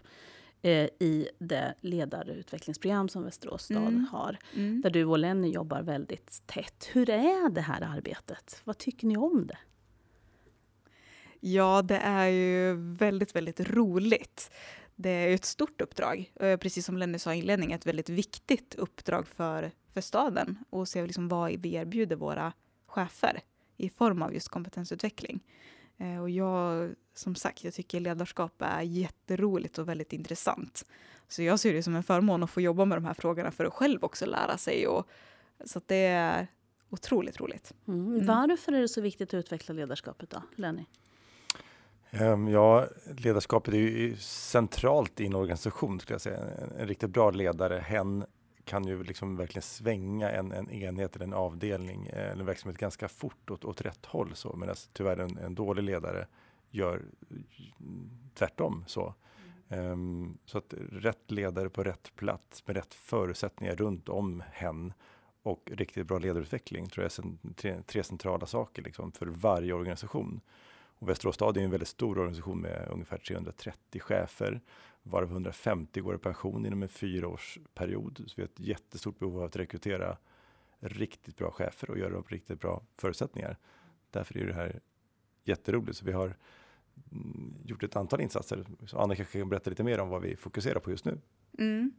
[0.63, 4.07] eh, i det ledarutvecklingsprogram som Västerås stad mm.
[4.13, 4.39] har.
[4.55, 4.81] Mm.
[4.81, 6.89] Där du och Lenny jobbar väldigt tätt.
[6.93, 8.61] Hur är det här arbetet?
[8.65, 9.59] Vad tycker ni om det?
[11.41, 14.51] Ja, det är ju väldigt, väldigt roligt.
[14.97, 18.75] Det är ett stort uppdrag, eh, precis som Lenny sa i inledningen, ett väldigt viktigt
[18.75, 22.52] uppdrag för för staden och se liksom vad vi erbjuder våra
[22.87, 23.40] chefer
[23.76, 25.40] i form av just kompetensutveckling.
[25.98, 30.85] Eh, och jag, som sagt, jag tycker ledarskap är jätteroligt och väldigt intressant.
[31.28, 33.64] Så jag ser det som en förmån att få jobba med de här frågorna för
[33.64, 34.87] att själv också lära sig.
[34.87, 35.09] Och,
[35.64, 36.46] så det är
[36.90, 37.74] otroligt roligt.
[37.88, 38.07] Mm.
[38.07, 38.26] Mm.
[38.26, 40.85] Varför är det så viktigt att utveckla ledarskapet då, Lenny?
[42.20, 46.38] Um, ja, ledarskapet är ju centralt i en organisation, skulle jag säga.
[46.38, 48.24] En, en riktigt bra ledare, hen
[48.64, 52.79] kan ju liksom verkligen svänga en, en enhet eller en avdelning eh, eller en verksamhet
[52.79, 54.35] ganska fort åt, åt rätt håll.
[54.35, 56.27] Så, medan tyvärr en, en dålig ledare
[56.70, 57.03] gör
[58.35, 58.85] tvärtom.
[58.87, 59.14] Så.
[59.68, 64.92] Um, så att rätt ledare på rätt plats med rätt förutsättningar runt om hen
[65.42, 70.40] och riktigt bra ledarutveckling tror jag är tre, tre centrala saker liksom, för varje organisation.
[70.98, 74.61] Och Västerås stad är en väldigt stor organisation med ungefär 330 chefer
[75.05, 78.25] varav 150 går i pension inom en fyraårsperiod.
[78.27, 80.17] Så vi har ett jättestort behov av att rekrytera
[80.81, 83.59] riktigt bra chefer och göra dem riktigt bra förutsättningar.
[84.11, 84.81] Därför är det här
[85.45, 85.99] jätteroligt.
[85.99, 86.37] Så vi har
[87.12, 88.67] mm, gjort ett antal insatser.
[88.87, 91.21] Så Anna kanske kan berätta lite mer om vad vi fokuserar på just nu.
[91.59, 91.93] Mm,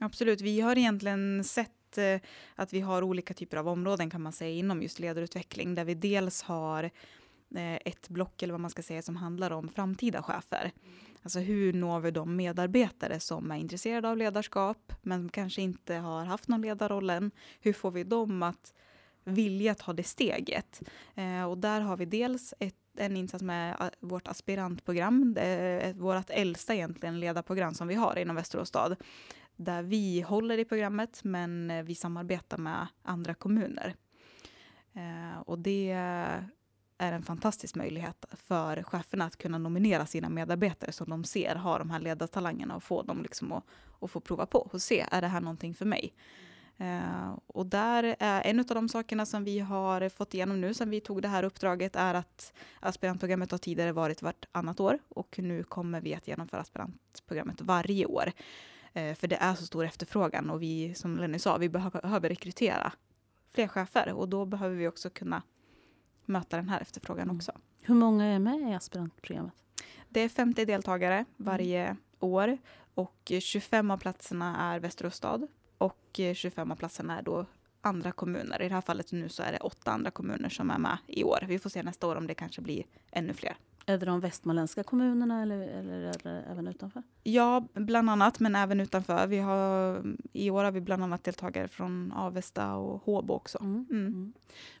[0.00, 2.20] absolut, vi har egentligen sett eh,
[2.54, 5.94] att vi har olika typer av områden kan man säga inom just ledarutveckling där vi
[5.94, 6.90] dels har eh,
[7.54, 10.72] Eh, ett block eller vad man ska säga som handlar om framtida chefer.
[11.22, 16.24] Alltså hur når vi de medarbetare som är intresserade av ledarskap men kanske inte har
[16.24, 17.30] haft någon ledarroll än?
[17.60, 18.74] Hur får vi dem att
[19.24, 20.82] vilja ta det steget?
[21.14, 25.36] Eh, och där har vi dels ett, en insats med eh, vårt aspirantprogram,
[25.94, 28.96] vårt äldsta egentligen ledarprogram som vi har inom Västerås stad
[29.56, 33.94] där vi håller i programmet men vi samarbetar med andra kommuner.
[35.44, 35.92] Och det
[37.00, 41.78] är en fantastisk möjlighet för cheferna att kunna nominera sina medarbetare som de ser har
[41.78, 43.64] de här ledartalangerna och få dem liksom att,
[44.00, 46.14] att få prova på och se, är det här någonting för mig?
[46.80, 50.90] Uh, och där är en av de sakerna som vi har fått igenom nu sen
[50.90, 55.62] vi tog det här uppdraget är att aspirantprogrammet har tidigare varit vartannat år och nu
[55.62, 58.32] kommer vi att genomföra aspirantprogrammet varje år.
[58.96, 62.92] Uh, för det är så stor efterfrågan och vi, som Lenny sa, vi behöver rekrytera
[63.54, 65.42] fler chefer och då behöver vi också kunna
[66.24, 67.36] möta den här efterfrågan mm.
[67.36, 67.52] också.
[67.80, 69.54] Hur många är med i aspirantprogrammet?
[70.08, 71.96] Det är 50 deltagare varje mm.
[72.20, 72.58] år
[72.94, 75.46] och 25 av platserna är Västerås stad
[75.78, 77.46] och 25 av platserna är då
[77.80, 78.62] andra kommuner.
[78.62, 81.24] I det här fallet nu så är det åtta andra kommuner som är med i
[81.24, 81.44] år.
[81.48, 83.56] Vi får se nästa år om det kanske blir ännu fler.
[83.86, 87.02] Är det de västmanländska kommunerna eller, eller det även utanför?
[87.22, 89.26] Ja, bland annat, men även utanför.
[89.26, 93.58] Vi har, I år har vi bland annat deltagare från Avesta och Håbo också.
[93.60, 93.86] Mm.
[93.90, 94.06] Mm.
[94.06, 94.32] Mm.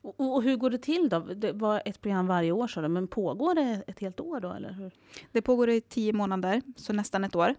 [0.02, 1.20] Och, och, hur går det till då?
[1.20, 4.52] Det var ett program varje år, så men pågår det ett helt år då?
[4.52, 4.92] Eller hur?
[5.32, 7.54] Det pågår i tio månader, så nästan ett år.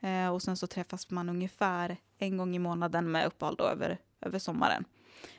[0.00, 4.38] Eh, och sen så träffas man ungefär en gång i månaden med uppehåll över, över
[4.38, 4.84] sommaren.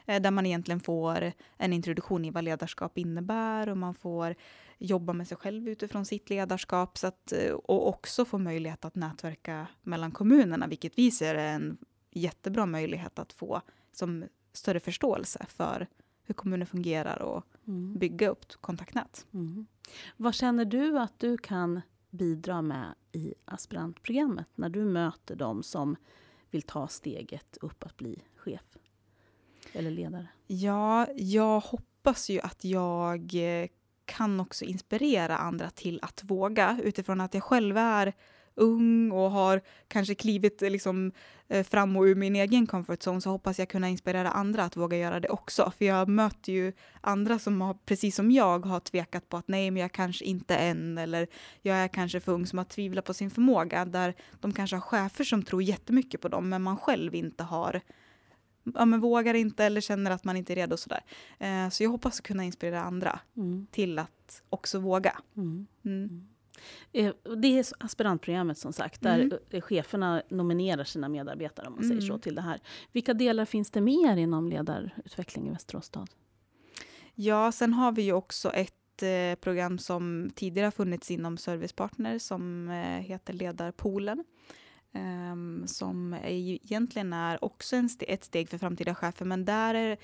[0.06, 4.36] Eh, där man egentligen får en introduktion i vad ledarskap innebär och man får
[4.78, 8.96] jobba med sig själv utifrån sitt ledarskap så att, eh, och också få möjlighet att
[8.96, 11.78] nätverka mellan kommunerna, vilket vi ser är en
[12.12, 13.62] jättebra möjlighet att få
[13.92, 15.88] som större förståelse för
[16.24, 17.98] hur kommuner fungerar och mm.
[17.98, 19.26] bygga upp kontaktnät.
[19.34, 19.66] Mm.
[20.18, 25.96] Vad känner du att du kan bidra med i aspirantprogrammet när du möter dem som
[26.52, 28.78] vill ta steget upp att bli chef
[29.74, 30.28] eller ledare?
[30.48, 33.68] Ja, jag hoppas ju att jag eh,
[34.08, 38.14] kan också inspirera andra till att våga utifrån att jag själv är
[38.58, 41.12] ung och har kanske klivit eh, liksom,
[41.48, 44.76] eh, fram och ur min egen comfort zone så hoppas jag kunna inspirera andra att
[44.76, 45.72] våga göra det också.
[45.78, 49.72] För jag möter ju andra som har, precis som jag har tvekat på att nej,
[49.72, 51.28] men jag kanske inte än eller
[51.62, 54.82] jag är kanske för ung som har tvivlat på sin förmåga där de kanske har
[54.82, 57.82] chefer som tror jättemycket på dem men man själv inte har
[58.76, 60.78] ja, men vågar inte eller känner att man inte är redo.
[60.78, 61.04] Sådär.
[61.40, 63.68] Eh, så jag hoppas kunna inspirera andra mm.
[63.72, 65.22] till att också våga.
[65.38, 65.68] Mm.
[65.86, 66.04] Mm.
[66.04, 66.28] mm.
[66.94, 69.38] Eh, det är aspirantprogrammet som sagt, där mm.
[69.50, 72.22] Eh, cheferna nominerar sina medarbetare om man säger så mm.
[72.22, 72.60] till det här.
[72.92, 76.10] Vilka delar finns det mer inom ledarutveckling i Västerås stad?
[77.16, 82.20] Ja, sen har vi ju också ett eh, program som tidigare har funnits inom Servicepartner
[82.20, 82.70] som
[83.02, 84.24] heter Ledarpoolen.
[84.98, 89.98] Um, som egentligen är också en st ett steg för framtida chefer, men där är,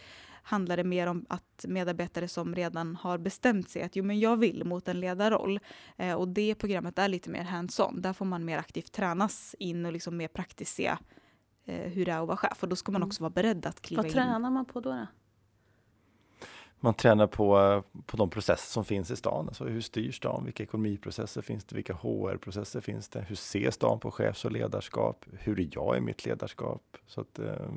[0.44, 4.38] handlar det mer om att medarbetare som redan har bestämt sig att jo, men jag
[4.38, 5.60] vill mot en ledarroll.
[5.98, 8.02] Eh, och det programmet är lite mer hands-on.
[8.02, 10.96] Där får man mer aktivt tränas in och liksom mer praktiskt se
[11.66, 12.64] eh, hur det är att vara chef.
[12.64, 13.08] Och då ska man mm.
[13.08, 14.08] också vara beredd att kliva in.
[14.08, 14.90] Vad tränar man på då?
[14.90, 15.08] då?
[16.84, 19.48] Man tränar på, på de processer som finns i stan.
[19.48, 20.46] Alltså hur styrs stan?
[20.46, 21.76] Vilka ekonomiprocesser finns det?
[21.76, 23.22] Vilka HR-processer finns det?
[23.22, 25.26] Hur ser stan på chefs och ledarskap?
[25.32, 26.98] Hur är jag i mitt ledarskap?
[27.08, 27.68] Så att, eh,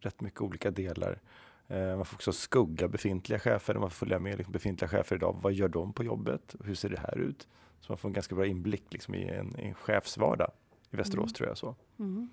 [0.00, 1.20] rätt mycket olika delar.
[1.68, 3.74] Eh, man får också skugga befintliga chefer.
[3.74, 5.36] Man får följa med liksom befintliga chefer idag.
[5.42, 6.54] Vad gör de på jobbet?
[6.64, 7.48] Hur ser det här ut?
[7.80, 10.50] Så man får en ganska bra inblick liksom i en, en chefsvardag
[10.90, 11.32] i Västerås mm.
[11.32, 11.58] tror jag.
[11.58, 11.74] så.
[11.98, 12.30] Mm.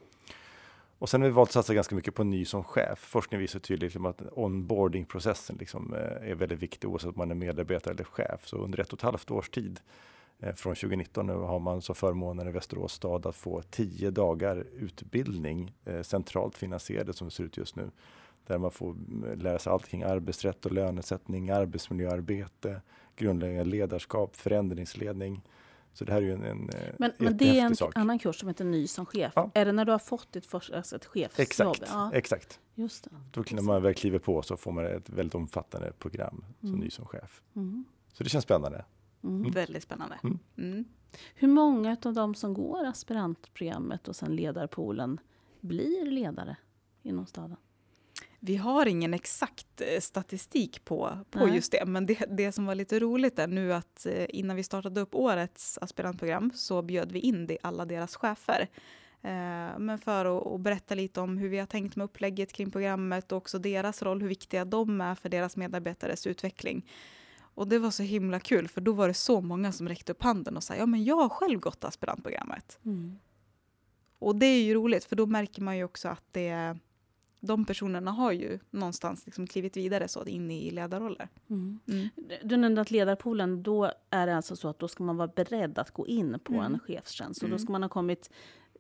[0.99, 2.99] Och sen har vi valt att satsa ganska mycket på ny som chef.
[2.99, 7.35] Forskning visar tydligt liksom att onboardingprocessen liksom eh, är väldigt viktig oavsett om man är
[7.35, 8.47] medarbetare eller chef.
[8.47, 9.79] Så under ett och ett halvt års tid
[10.39, 14.65] eh, från 2019 nu har man så förmånen i Västerås stad att få tio dagar
[14.75, 17.91] utbildning eh, centralt finansierade som det ser ut just nu.
[18.47, 22.81] Där man får mm, lära sig allt kring arbetsrätt och lönesättning, arbetsmiljöarbete,
[23.15, 25.41] grundläggande ledarskap, förändringsledning.
[25.97, 27.91] Så det här är ju en, en eh, Men, men det är en sak.
[27.95, 29.33] annan kurs som heter Ny som chef.
[29.35, 29.51] Ja.
[29.53, 31.39] Är det när du har fått ett, för, alltså ett chefsjobb?
[31.41, 31.83] Exakt.
[31.87, 32.11] Ja.
[32.13, 32.59] exakt.
[32.75, 33.09] Just det.
[33.31, 36.79] Då när man väl kliver på så får man ett väldigt omfattande program som mm.
[36.79, 37.41] ny som chef.
[37.55, 37.85] Mm.
[38.13, 38.85] Så det känns spännande.
[39.23, 39.39] Mm.
[39.39, 39.51] mm.
[39.51, 40.19] Väldigt spännande.
[40.23, 40.39] Mm.
[40.57, 40.85] Mm.
[41.35, 45.19] Hur många av de som går aspirantprogrammet och sen ledarpoolen
[45.61, 46.57] blir ledare
[47.03, 47.57] inom staden?
[48.39, 52.75] Vi har ingen exakt eh, statistik på, på just det, men det, det som var
[52.75, 57.19] lite roligt är nu att eh, innan vi startade upp årets aspirantprogram så bjöd vi
[57.19, 58.67] in det, alla deras chefer.
[59.21, 62.71] Eh, men för att, att, berätta lite om hur vi har tänkt med upplägget kring
[62.71, 66.85] programmet och också deras roll, hur viktiga de är för deras medarbetares utveckling.
[67.39, 70.23] Och det var så himla kul för då var det så många som räckte upp
[70.23, 72.79] handen och sa ja men jag har själv gått aspirantprogrammet.
[72.85, 73.19] Mm.
[74.19, 76.77] Och det är ju roligt för då märker man ju också att det
[77.39, 81.29] de personerna har ju någonstans liksom klivit vidare så in i ledarroller.
[81.49, 81.79] Mm.
[81.87, 82.09] Mm.
[82.43, 85.79] Du nämnde att ledarpoolen, då är det alltså så att då ska man vara beredd
[85.79, 86.65] att gå in på mm.
[86.65, 87.43] en chefstjänst.
[87.43, 87.59] Och då mm.
[87.59, 88.29] ska man ha kommit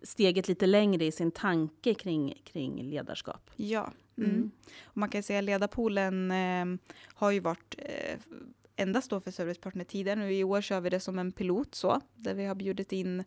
[0.03, 3.51] steget lite längre i sin tanke kring, kring ledarskap.
[3.55, 4.29] Ja, mm.
[4.29, 4.51] Mm.
[4.93, 8.19] Man kan säga att ledarpoolen eh, har ju varit eh,
[8.75, 10.33] endast då för servicepartner tidigare.
[10.33, 13.23] I år kör vi det som en pilot så, där vi har bjudit in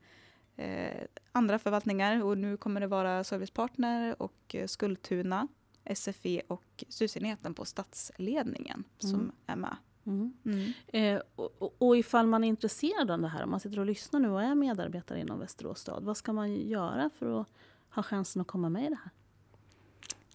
[0.61, 5.49] eh, andra förvaltningar och nu kommer det vara servicepartner och eh, Skultuna,
[5.95, 9.11] SFE och SUS-enheten på statsledningen mm.
[9.11, 9.77] som är med.
[10.07, 10.33] Mm.
[10.45, 10.73] Mm.
[10.87, 14.21] Eh, och, och ifall man är intresserad av det här, om man sitter och lyssnar
[14.21, 17.49] nu och är medarbetare inom Västerås stad, vad ska man göra för att
[17.91, 19.11] ha chansen att komma med i det här?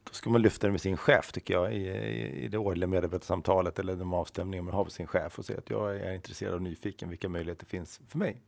[0.04, 2.88] Då ska man lyfta det med sin chef tycker jag i, i, i det årliga
[2.88, 6.54] medarbetarsamtalet eller de avstämningar man har med sin chef och säga att jag är intresserad
[6.54, 8.42] och nyfiken vilka möjligheter finns för mig.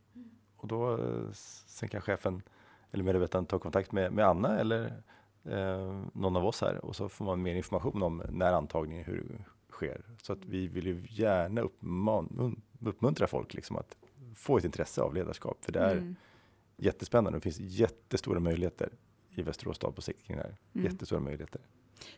[0.58, 0.98] Och då
[1.66, 2.42] sen kan chefen
[2.90, 5.02] eller medarbetaren ta kontakt med, med Anna eller
[5.44, 9.44] eh, någon av oss här och så får man mer information om när antagningen hur
[9.70, 10.02] sker.
[10.22, 13.96] Så att vi vill ju gärna uppman, uppmuntra folk liksom att
[14.34, 16.16] få ett intresse av ledarskap för det är mm.
[16.76, 17.38] jättespännande.
[17.38, 18.92] Det finns jättestora möjligheter
[19.34, 20.56] i Västerås stad på sikt kring det här.
[20.74, 20.92] Mm.
[20.92, 21.60] Jättestora möjligheter.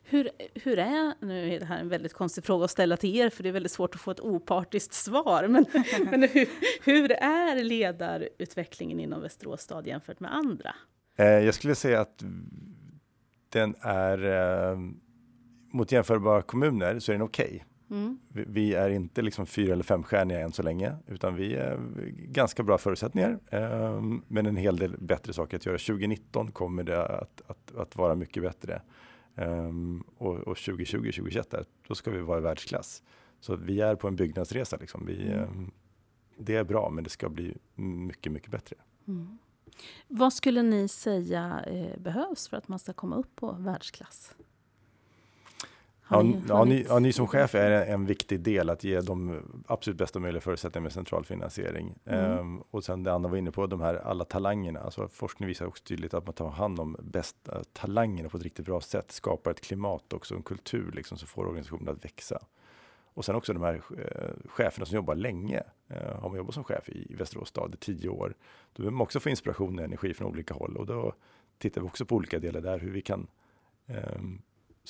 [0.03, 3.31] Hur, hur är, nu är det här en väldigt konstig fråga att ställa till er,
[3.31, 5.66] för det är väldigt svårt att få ett opartiskt svar, men,
[6.11, 6.49] men hur,
[6.85, 10.75] hur är ledarutvecklingen inom Västerås stad jämfört med andra?
[11.19, 12.25] Eh, jag skulle säga att
[13.49, 14.79] den är eh,
[15.73, 17.47] mot jämförbara kommuner så är den okej.
[17.47, 17.61] Okay.
[17.90, 18.19] Mm.
[18.29, 21.79] Vi, är inte liksom fyra eller femstjärniga än så länge, utan vi är
[22.16, 25.79] ganska bra förutsättningar, eh, men en hel del bättre saker att göra.
[25.79, 28.83] 2019 kommer det att, att, att vara mycket bättre.
[29.40, 31.55] Um, och, och 2020, 2021,
[31.88, 33.03] då ska vi vara i världsklass.
[33.40, 34.76] Så vi är på en byggnadsresa.
[34.76, 35.07] Liksom.
[35.07, 35.42] Vi, mm.
[35.42, 35.70] um,
[36.37, 38.76] det är bra, men det ska bli mycket, mycket bättre.
[39.09, 39.38] Mm.
[40.09, 44.35] Vad skulle ni säga eh, behövs för att man ska komma upp på världsklass?
[46.11, 49.42] Ja, ni, ja, ni, ja, ni som chef är en viktig del att ge de
[49.66, 51.94] absolut bästa möjliga förutsättningar med central finansiering.
[52.05, 52.38] Mm.
[52.38, 54.81] Ehm, och sen det Anna var inne på, de här alla talangerna.
[54.81, 58.66] Alltså forskning visar också tydligt att man tar hand om bästa talangerna på ett riktigt
[58.66, 62.38] bra sätt, skapar ett klimat också, en kultur liksom, som får organisationen att växa.
[63.14, 65.62] Och sen också de här eh, cheferna som jobbar länge.
[65.88, 68.35] Eh, har man jobbat som chef i, Västerås stad i tio år,
[68.73, 70.77] då vill man också få inspiration och energi från olika håll.
[70.77, 71.14] Och då
[71.59, 73.27] tittar vi också på olika delar där, hur vi kan
[73.87, 74.20] eh,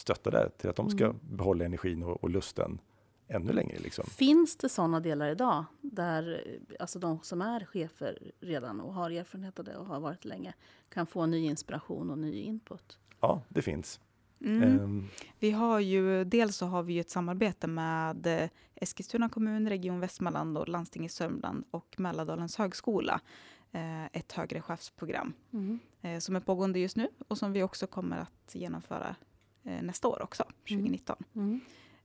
[0.00, 1.16] stötta där till att de ska mm.
[1.22, 2.80] behålla energin och, och lusten
[3.28, 3.78] ännu längre.
[3.78, 4.04] Liksom.
[4.04, 6.44] Finns det sådana delar idag där
[6.80, 10.54] alltså de som är chefer redan och har erfarenhet av det och har varit länge
[10.88, 12.98] kan få ny inspiration och ny input?
[13.20, 14.00] Ja, det finns.
[14.44, 14.80] Mm.
[14.80, 15.08] Um.
[15.38, 20.58] Vi har ju, dels så har vi ett samarbete med eh, Eskilstuna kommun, Region Västmanland
[20.58, 23.20] och Landstinget Sörmland och Mälardalens högskola.
[23.72, 25.78] Eh, ett högre chefsprogram mm.
[26.02, 29.14] Eh, som är pågående just nu och som vi också kommer att genomföra eh,
[29.62, 31.16] nästa år också, 2019.
[31.34, 31.48] Mm.
[31.48, 31.60] Mm.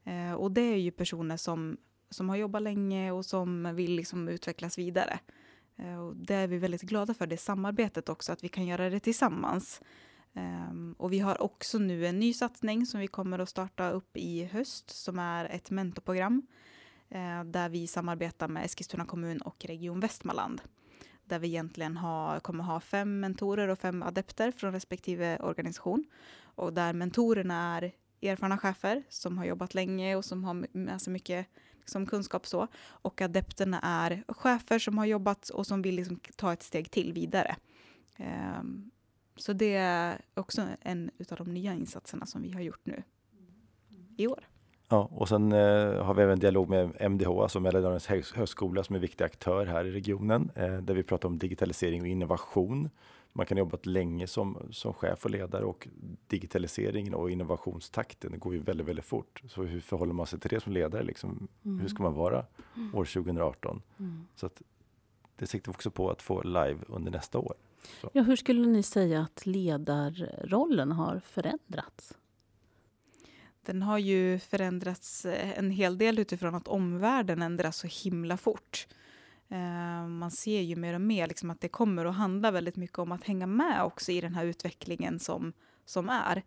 [0.06, 1.78] Eh, och det är ju personer som,
[2.10, 5.20] som har jobbat länge och som vill liksom utvecklas vidare.
[5.76, 8.90] Eh, och det är vi väldigt glada för, det samarbetet också, att vi kan göra
[8.90, 9.82] det tillsammans.
[10.70, 14.18] Um, och vi har också nu en ny satsning som vi kommer att starta upp
[14.18, 16.48] i höst som är ett mentorprogram
[17.46, 20.62] där vi samarbetar med Eskilstuna kommun och Region Västmanland.
[21.24, 26.06] Där vi egentligen har, kommer ha fem mentorer och fem adepter från respektive organisation
[26.56, 27.92] och där mentorerna är
[28.22, 31.48] erfarna chefer som har jobbat länge och som har med sig alltså mycket
[31.80, 32.68] liksom, kunskap så.
[32.88, 37.14] Och adepterna är chefer som har jobbat och som vill liksom, ta ett steg till
[37.14, 37.56] vidare.
[38.60, 38.92] Um,
[39.36, 43.04] så det är också en av de nya insatserna som vi har gjort nu
[44.18, 44.48] i år.
[44.90, 48.98] Ja, och sen eh, har vi även dialog med MDH, alltså Mälardalens högskola, som är
[48.98, 52.90] en viktig aktör här i regionen, eh, där vi pratar om digitalisering och innovation
[53.38, 55.88] man kan jobba länge som, som chef och ledare och
[56.28, 59.42] digitaliseringen och innovationstakten går ju väldigt, väldigt fort.
[59.48, 61.04] Så hur förhåller man sig till det som ledare?
[61.04, 61.48] Liksom?
[61.66, 61.80] Mm.
[61.80, 62.46] Hur ska man vara
[62.76, 62.96] mm.
[62.96, 63.82] år 2018?
[64.00, 64.26] Mm.
[64.36, 64.62] Så att
[65.36, 67.56] det siktar också på att få live under nästa år.
[68.02, 68.10] Så.
[68.14, 72.18] Ja, hur skulle ni säga att ledarrollen har förändrats?
[73.62, 78.88] Den har ju förändrats en hel del utifrån att omvärlden ändras så himla fort.
[79.52, 83.00] Uh, man ser ju mer och mer liksom att det kommer att handla väldigt mycket
[83.00, 85.54] om att hänga med också i den här utvecklingen som,
[85.86, 86.44] som är.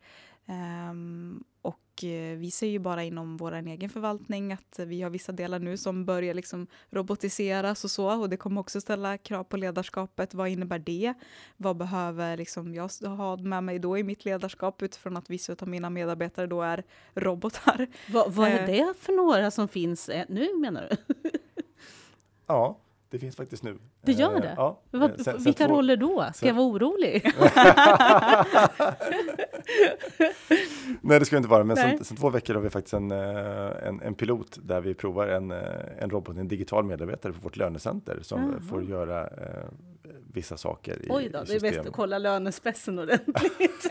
[0.91, 5.33] Um, och uh, vi ser ju bara inom vår egen förvaltning att vi har vissa
[5.33, 8.21] delar nu som börjar liksom robotiseras och så.
[8.21, 10.35] Och det kommer också ställa krav på ledarskapet.
[10.35, 11.15] Vad innebär det?
[11.57, 15.69] Vad behöver liksom jag ha med mig då i mitt ledarskap utifrån att vissa av
[15.69, 16.85] mina medarbetare då är
[17.15, 17.87] robotar?
[18.13, 21.31] Va, vad är uh, det för några som finns nu menar du?
[22.47, 22.79] ja.
[23.11, 23.79] Det finns faktiskt nu.
[24.03, 24.55] Det gör eh, det?
[24.57, 24.81] Ja.
[24.91, 26.23] Vad, sen, vilka sen roller då?
[26.23, 27.23] Ska sen, jag vara orolig?
[31.01, 31.65] Nej, det ska jag inte vara.
[31.65, 34.95] Men sen, sen, två veckor har vi faktiskt en, eh, en, en, pilot där vi
[34.95, 35.59] provar en, eh,
[35.99, 38.61] en robot, en digital medarbetare på vårt lönecenter som Aha.
[38.69, 39.29] får göra
[40.33, 41.03] vissa saker.
[41.03, 43.91] I, Oj då, det är bäst att kolla lönespessen ordentligt.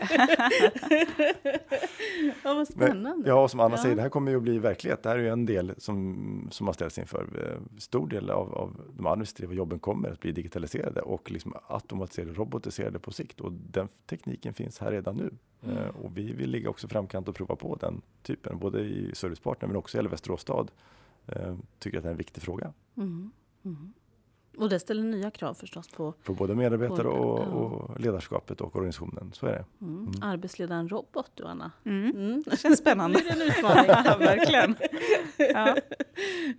[2.44, 3.16] ja, vad spännande.
[3.16, 3.82] Men, ja, som Anna ja.
[3.82, 5.02] säger, det här kommer ju att bli verklighet.
[5.02, 7.22] Det här är ju en del som, som har ställts inför.
[7.22, 12.32] Eh, stor del av, av de administrativa jobben kommer att bli digitaliserade och liksom automatiserade,
[12.32, 13.40] robotiserade på sikt.
[13.40, 15.30] Och den tekniken finns här redan nu.
[15.62, 15.76] Mm.
[15.76, 19.68] Uh, och vi vill ligga också framkant och prova på den typen, både i Servicepartner
[19.68, 20.70] men också i Västerås stad.
[21.36, 22.72] Uh, tycker att det är en viktig fråga.
[22.96, 23.30] Mm.
[23.64, 23.92] Mm.
[24.58, 28.76] Och det ställer nya krav förstås på, på både medarbetare på, och, och, ledarskapet och
[28.76, 29.32] organisationen.
[29.34, 29.64] Så är det.
[29.80, 29.98] Mm.
[29.98, 30.12] Mm.
[30.22, 31.72] Arbetsledaren robot du Anna.
[31.84, 32.10] Mm.
[32.10, 32.42] Mm.
[32.46, 33.18] Det känns spännande.
[33.24, 33.84] det är en utmaning.
[34.04, 34.76] ja, verkligen.
[35.38, 35.76] ja.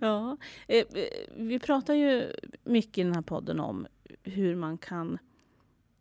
[0.00, 0.36] ja.
[0.68, 0.84] Eh,
[1.36, 2.32] vi pratar ju
[2.64, 3.86] mycket i den här podden om
[4.22, 5.18] hur man kan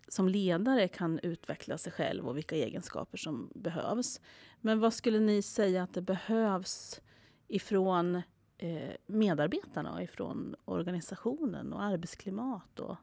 [0.07, 4.21] som ledare kan utveckla sig själv och vilka egenskaper som behövs.
[4.61, 7.01] Men vad skulle ni säga att det behövs
[7.47, 8.21] ifrån
[8.61, 12.95] Eh, medarbetarna och ifrån organisationen och arbetsklimat och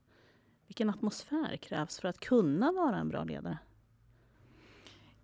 [0.66, 3.58] vilken atmosfär krävs för att kunna vara en bra ledare?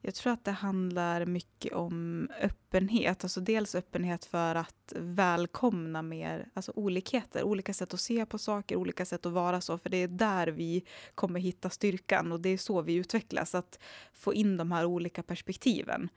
[0.00, 3.24] Jag tror att det handlar mycket om öppenhet.
[3.24, 8.76] Alltså dels öppenhet för att välkomna mer alltså olikheter, olika sätt att se på saker,
[8.76, 9.78] olika sätt att vara så.
[9.78, 13.54] För det är där vi kommer hitta styrkan och det är så vi utvecklas.
[13.54, 13.78] Att
[14.14, 16.08] få in de här olika perspektiven.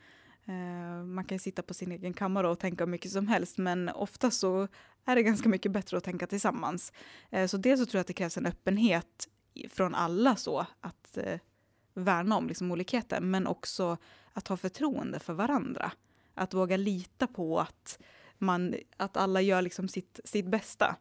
[0.46, 4.32] Eh, man kan sitta på sin egen kammare och tänka mycket som helst, men ofta
[4.32, 4.68] så
[5.06, 6.94] är det ganska mycket bättre att tänka tillsammans.
[7.30, 9.28] Eh, så dels så tror jag att det krävs en öppenhet
[9.70, 11.40] från alla så att eh,
[11.94, 13.98] värna om liksom olikheter, men också
[14.34, 15.92] att ha förtroende för varandra.
[16.34, 18.00] Att våga lita på att,
[18.38, 20.96] man, att alla gör liksom sitt, sitt bästa.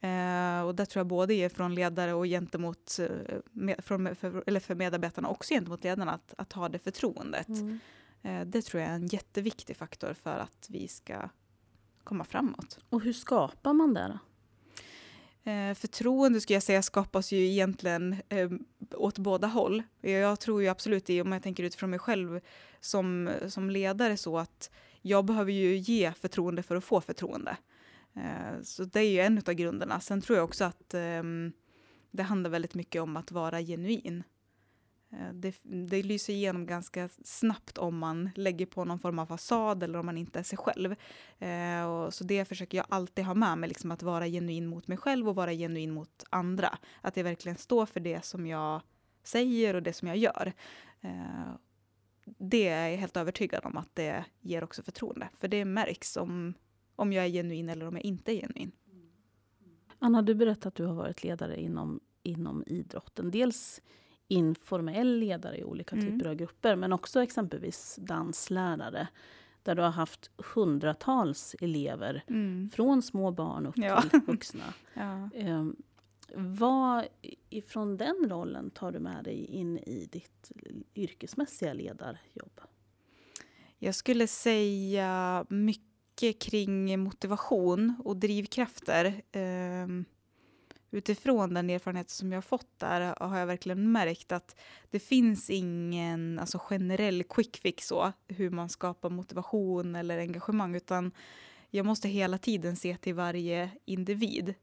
[0.00, 4.60] Eh, och det tror jag både från ledare och gentemot, eh, med, från, för, eller
[4.60, 7.48] för medarbetarna, också gentemot ledarna, att, att ha det förtroendet.
[7.48, 7.78] Mm.
[8.24, 11.28] Eh, det tror jag är en jätteviktig faktor för att vi ska
[12.04, 12.78] komma framåt.
[12.88, 14.18] Och hur skapar man det då?
[15.50, 18.50] Eh, förtroende skulle jag säga skapas ju egentligen eh,
[18.94, 19.82] åt båda håll.
[20.00, 22.40] Jag tror ju absolut det, om jag tänker utifrån mig själv
[22.80, 24.70] som, som ledare, så att
[25.02, 27.56] jag behöver ju ge förtroende för att få förtroende.
[28.16, 30.00] Eh, så det är ju en av grunderna.
[30.00, 31.22] Sen tror jag också att eh,
[32.10, 34.22] det handlar väldigt mycket om att vara genuin.
[35.20, 39.82] Eh, det, det lyser igenom ganska snabbt om man lägger på någon form av fasad
[39.82, 40.94] eller om man inte är sig själv.
[41.38, 44.88] Eh, och så det försöker jag alltid ha med mig, liksom att vara genuin mot
[44.88, 46.78] mig själv och vara genuin mot andra.
[47.00, 48.82] Att jag verkligen står för det som jag
[49.22, 50.52] säger och det som jag gör.
[51.00, 51.54] Eh,
[52.24, 55.28] det är jag helt övertygad om att det ger också förtroende.
[55.34, 56.54] För det märks om,
[56.96, 58.72] om jag är genuin eller om jag inte är genuin.
[59.98, 63.30] Anna, du berättade att du har varit ledare inom, inom idrotten.
[63.30, 63.80] Dels
[64.28, 66.06] informell ledare i olika mm.
[66.06, 69.08] typer av grupper, men också exempelvis danslärare
[69.62, 72.70] där du har haft hundratals elever, mm.
[72.72, 74.02] från små barn upp ja.
[74.02, 74.74] till vuxna.
[74.94, 75.30] ja.
[75.34, 75.66] eh,
[76.34, 77.04] vad
[77.50, 80.52] ifrån den rollen tar du med dig in i ditt
[80.94, 82.60] yrkesmässiga ledarjobb?
[83.78, 89.06] Jag skulle säga mycket kring motivation och drivkrafter.
[89.32, 89.86] Eh,
[90.94, 94.56] utifrån den erfarenhet som jag har fått där har jag verkligen märkt att
[94.90, 101.12] det finns ingen alltså, generell quick fix så, hur man skapar motivation eller engagemang, utan
[101.70, 104.54] jag måste hela tiden se till varje individ.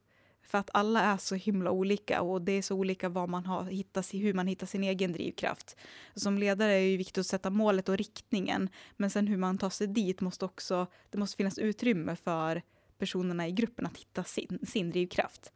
[0.44, 3.64] För att alla är så himla olika och det är så olika vad man har,
[3.64, 5.78] hittas, hur man hittar sin egen drivkraft.
[6.16, 9.70] Som ledare är det viktigt att sätta målet och riktningen, men sen hur man tar
[9.70, 12.62] sig dit måste också, det måste finnas utrymme för
[12.98, 15.52] personerna i gruppen att hitta sin, sin drivkraft.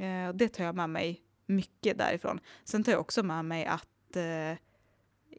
[0.00, 2.40] Eh, det tar jag med mig mycket därifrån.
[2.64, 4.58] Sen tar jag också med mig att eh,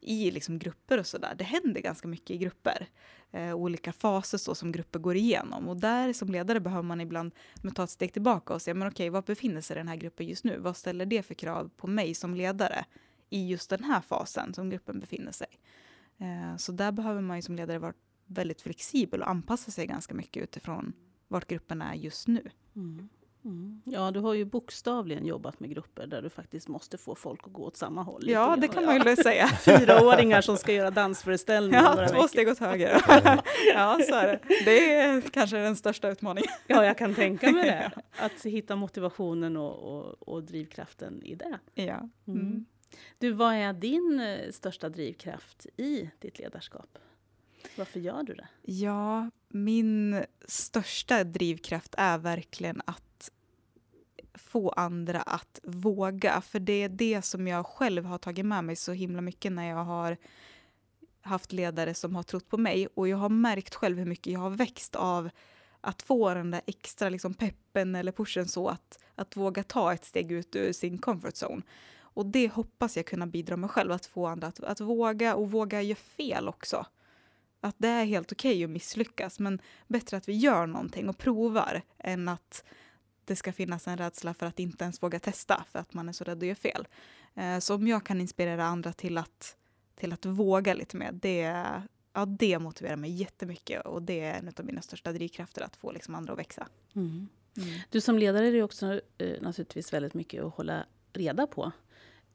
[0.01, 2.88] i liksom grupper och sådär, det händer ganska mycket i grupper.
[3.32, 5.70] Eh, olika faser så som grupper går igenom.
[5.70, 7.32] Och där som ledare behöver man ibland
[7.76, 10.43] ta ett steg tillbaka och se, men okej, var befinner sig den här gruppen just
[10.43, 10.57] nu?
[10.57, 12.86] Vad ställer det för krav på mig som ledare
[13.30, 15.47] i just den här fasen som gruppen befinner sig?
[16.18, 17.93] Eh, så där behöver man ju som ledare vara
[18.26, 20.93] väldigt flexibel och anpassa sig ganska mycket utifrån
[21.28, 22.49] vart gruppen är just nu.
[22.76, 23.09] Mm.
[23.45, 23.81] Mm.
[23.85, 27.53] Ja, du har ju bokstavligen jobbat med grupper där du faktiskt måste få folk att
[27.53, 28.29] gå åt samma håll.
[28.29, 29.47] Ja, det kan man ju säga.
[29.65, 32.01] Fyraåringar som ska göra dansföreställningar.
[32.01, 32.89] Ja, två steg åt höger.
[33.73, 34.39] ja, så är det.
[34.65, 36.51] Det är kanske den största utmaningen.
[36.67, 37.91] ja, jag kan tänka mig det.
[38.25, 41.59] Att hitta motivationen och, och, och drivkraften i det.
[41.73, 42.09] Ja.
[42.27, 42.41] Mm.
[42.41, 42.65] Mm.
[43.17, 46.97] Du, vad är din eh, största drivkraft i ditt ledarskap?
[47.77, 48.47] Varför gör du det?
[48.61, 53.03] Ja, min största drivkraft är verkligen att
[54.34, 56.41] få andra att våga.
[56.41, 59.69] För det är det som jag själv har tagit med mig så himla mycket när
[59.69, 60.17] jag har
[61.21, 62.88] haft ledare som har trott på mig.
[62.88, 65.29] Och jag har märkt själv hur mycket jag har växt av
[65.82, 70.05] att få den där extra liksom peppen eller pushen så att, att våga ta ett
[70.05, 71.61] steg ut ur sin comfort zone.
[72.13, 75.51] Och det hoppas jag kunna bidra med själv, att få andra att, att våga och
[75.51, 76.86] våga göra fel också.
[77.61, 81.17] Att det är helt okej okay att misslyckas, men bättre att vi gör någonting och
[81.17, 82.63] provar än att
[83.32, 86.13] det ska finnas en rädsla för att inte ens våga testa för att man är
[86.13, 86.88] så rädd att göra fel.
[87.36, 89.55] Eh, så om jag kan inspirera andra till att,
[89.95, 91.63] till att våga lite mer, det,
[92.13, 95.91] ja, det motiverar mig jättemycket och det är en av mina största drivkrafter att få
[95.91, 96.67] liksom andra att växa.
[96.95, 97.27] Mm.
[97.57, 97.79] Mm.
[97.89, 101.71] Du som ledare är det också eh, naturligtvis väldigt mycket att hålla reda på.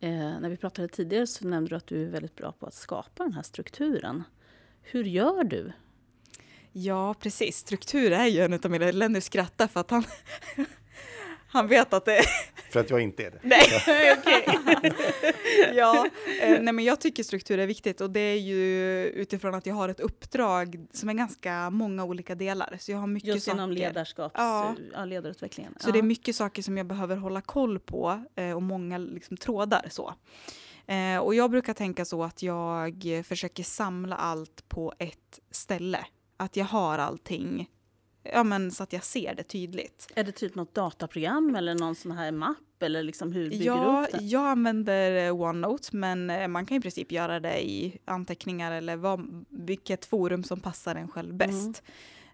[0.00, 2.74] Eh, när vi pratade tidigare så nämnde du att du är väldigt bra på att
[2.74, 4.22] skapa den här strukturen.
[4.80, 5.72] Hur gör du?
[6.78, 7.56] Ja, precis.
[7.56, 8.90] Struktur är ju en av mina...
[8.90, 10.04] Lenny skrattar för att han,
[11.56, 12.26] han vet att det är...
[12.70, 13.38] För att jag inte är det.
[13.42, 14.92] Nej, okej.
[15.74, 16.06] ja,
[16.42, 18.62] eh, nej men jag tycker struktur är viktigt och det är ju
[19.06, 22.76] utifrån att jag har ett uppdrag som är ganska många olika delar.
[22.80, 24.74] Så jag har mycket Just inom ledarskaps, ja.
[24.92, 25.74] Ja, ledarutvecklingen.
[25.80, 25.92] Så ja.
[25.92, 29.86] det är mycket saker som jag behöver hålla koll på eh, och många liksom, trådar
[29.90, 30.14] så.
[30.86, 36.06] Eh, och jag brukar tänka så att jag försöker samla allt på ett ställe.
[36.36, 37.68] Att jag har allting
[38.32, 40.12] ja, men så att jag ser det tydligt.
[40.14, 42.56] Är det typ något dataprogram eller någon sån här mapp?
[42.80, 44.26] Eller liksom hur bygger ja, du upp det?
[44.26, 48.96] Jag använder eh, OneNote, men eh, man kan i princip göra det i anteckningar eller
[48.96, 51.82] vad, vilket forum som passar en själv bäst.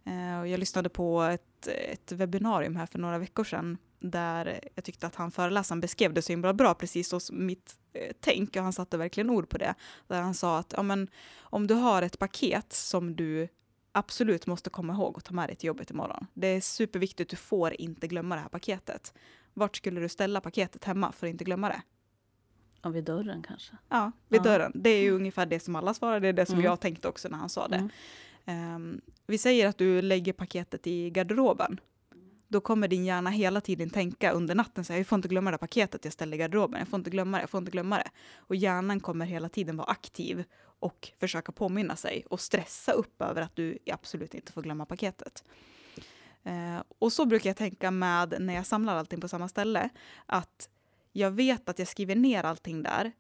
[0.05, 0.43] Mm.
[0.43, 5.07] Uh, jag lyssnade på ett, ett webbinarium här för några veckor sedan där jag tyckte
[5.07, 8.73] att han föreläsaren beskrev det så himla bra, precis som mitt eh, tänk, och han
[8.73, 9.75] satte verkligen ord på det.
[10.07, 11.09] Där han sa att ja, men,
[11.41, 13.49] om du har ett paket som du
[13.93, 16.27] absolut måste komma ihåg att ta med dig till jobbet imorgon.
[16.35, 19.15] Det är superviktigt, du får inte glömma det här paketet.
[19.55, 21.83] Vart skulle du ställa paketet hemma för att inte glömma det?
[22.83, 23.77] Ja, vid dörren kanske?
[23.89, 24.45] Ja, vid ja.
[24.45, 24.73] dörren.
[24.75, 26.65] Det är ju ungefär det som alla svarar, det är det som mm.
[26.65, 27.89] jag tänkte också när han sa det.
[28.47, 28.75] Mm.
[28.75, 31.81] Um, vi säger att du lägger paketet i garderoben
[32.53, 35.51] då kommer din hjärna hela tiden tänka under natten så här, jag får inte glömma
[35.51, 37.97] det paketet jag ställde i garderoben, jag får inte glömma det, jag får inte glömma
[37.97, 38.11] det.
[38.37, 43.43] Och hjärnan kommer hela tiden vara aktiv och försöka påminna sig och stressa upp över
[43.43, 45.45] att du absolut inte får glömma paketet.
[46.43, 49.89] Eh, och så brukar jag tänka med när jag samlar allting på samma ställe,
[50.27, 50.69] att
[51.13, 53.13] jag vet att jag skriver ner allting där,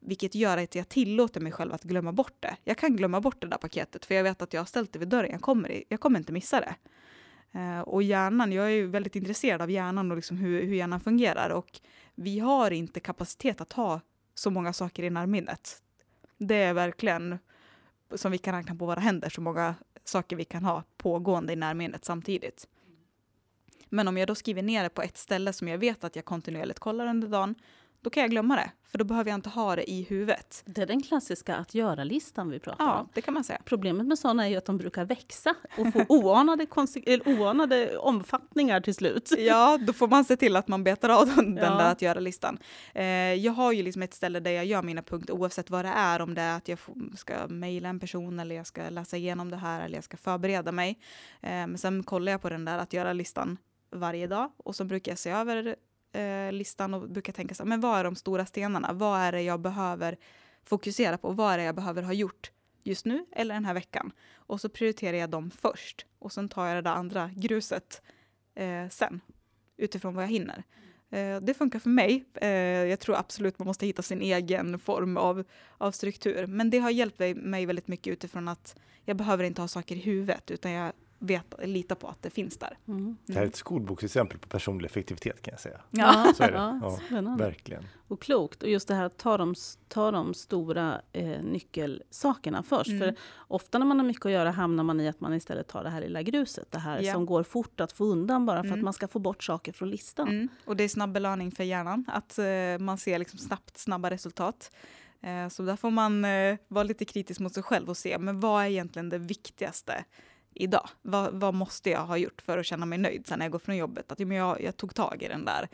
[0.00, 2.56] vilket gör att jag tillåter mig själv att glömma bort det.
[2.64, 4.98] Jag kan glömma bort det där paketet, för jag vet att jag har ställt det
[4.98, 6.74] vid dörren, jag kommer, jag kommer inte missa det.
[7.56, 11.00] Eh, och hjärnan, jag är ju väldigt intresserad av hjärnan och liksom hur, hur hjärnan
[11.00, 11.50] fungerar.
[11.50, 11.80] Och
[12.14, 14.00] vi har inte kapacitet att ha
[14.34, 15.82] så många saker i närminnet.
[16.38, 17.38] Det är verkligen
[18.14, 21.56] som vi kan räkna på våra händer, så många saker vi kan ha pågående i
[21.56, 22.68] närminnet samtidigt.
[23.88, 26.24] Men om jag då skriver ner det på ett ställe som jag vet att jag
[26.24, 27.54] kontinuerligt kollar under dagen,
[28.00, 28.70] då kan jag glömma det.
[28.96, 30.62] För då behöver jag inte ha det i huvudet.
[30.66, 33.08] Det är den klassiska att göra-listan vi pratar ja, om.
[33.14, 33.60] Det kan man säga.
[33.64, 36.66] Problemet med sådana är ju att de brukar växa och få oanade,
[37.26, 39.32] oanade omfattningar till slut.
[39.38, 41.62] Ja, då får man se till att man betar av den, ja.
[41.62, 42.58] där att göra-listan.
[42.94, 45.92] Eh, jag har ju liksom ett ställe där jag gör mina punkter oavsett vad det
[45.96, 46.22] är.
[46.22, 46.78] Om det är att jag
[47.16, 50.72] ska mejla en person eller jag ska läsa igenom det här eller jag ska förbereda
[50.72, 50.98] mig.
[51.42, 53.58] Eh, men sen kollar jag på den där att göra-listan
[53.90, 55.76] varje dag och så brukar jag se över
[56.16, 58.92] eh, listan och brukar tänka så här, men vad är de stora stenarna?
[58.92, 60.16] Vad är det jag behöver
[60.64, 61.32] fokusera på?
[61.32, 62.50] Vad är det jag behöver ha gjort
[62.84, 64.12] just nu eller den här veckan?
[64.34, 68.02] Och så prioriterar jag dem först och sen tar jag det där andra gruset
[68.54, 69.20] eh, sen
[69.76, 70.62] utifrån vad jag hinner.
[71.10, 72.24] Eh, det funkar för mig.
[72.34, 72.48] Eh,
[72.90, 75.44] jag tror absolut man måste hitta sin egen form av,
[75.78, 76.46] av struktur.
[76.46, 79.98] Men det har hjälpt mig väldigt mycket utifrån att jag behöver inte ha saker i
[79.98, 82.78] huvudet utan jag veta, lita på att det finns där.
[82.88, 83.16] Mm.
[83.26, 85.80] Det här är ett skolboksexempel på personlig effektivitet kan jag säga.
[85.90, 86.56] Ja, Så är det.
[86.82, 87.84] Ja, ja, verkligen.
[88.08, 88.62] Och klokt.
[88.62, 89.54] Och just det här att ta de,
[89.88, 92.90] ta de stora eh, nyckelsakerna först.
[92.90, 93.00] Mm.
[93.00, 95.84] För ofta när man har mycket att göra hamnar man i att man istället tar
[95.84, 96.70] det här lilla gruset.
[96.70, 97.12] Det här ja.
[97.12, 98.78] som går fort att få undan bara för mm.
[98.78, 100.28] att man ska få bort saker från listan.
[100.28, 100.48] Mm.
[100.64, 102.04] Och det är snabb belöning för hjärnan.
[102.08, 102.44] Att eh,
[102.78, 104.70] man ser liksom snabbt, snabba resultat.
[105.20, 108.40] Eh, så där får man eh, vara lite kritisk mot sig själv och se, men
[108.40, 110.04] vad är egentligen det viktigaste
[110.56, 110.88] idag?
[111.02, 113.58] Vad, vad, måste jag ha gjort för att känna mig nöjd sen när jag går
[113.58, 114.12] från jobbet?
[114.12, 115.68] Att jag, jag tog tag i den där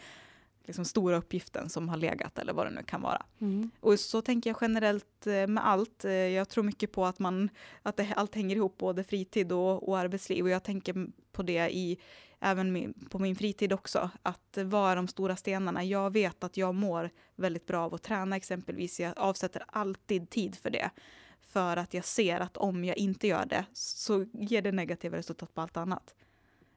[0.64, 3.22] liksom, stora uppgiften som har legat eller vad det nu kan vara.
[3.40, 3.70] Mm.
[3.80, 6.04] Och så tänker jag generellt eh, med allt.
[6.04, 7.48] Eh, jag tror mycket på att, man,
[7.82, 10.44] att det, allt hänger ihop, både fritid och, och arbetsliv.
[10.44, 11.98] Och jag tänker på det i,
[12.40, 14.10] även min, på min fritid också.
[14.22, 15.84] Att vad är de stora stenarna?
[15.84, 19.00] Jag vet att jag mår väldigt bra av att träna exempelvis.
[19.00, 20.90] Jag avsätter alltid tid för det
[21.52, 25.54] för att jag ser att om jag inte gör det så ger det negativa resultat
[25.54, 26.14] på allt annat.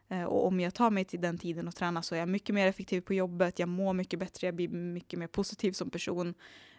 [0.09, 2.55] Eh, och om jag tar mig till den tiden och tränar så är jag mycket
[2.55, 6.33] mer effektiv på jobbet, jag mår mycket bättre, jag blir mycket mer positiv som person.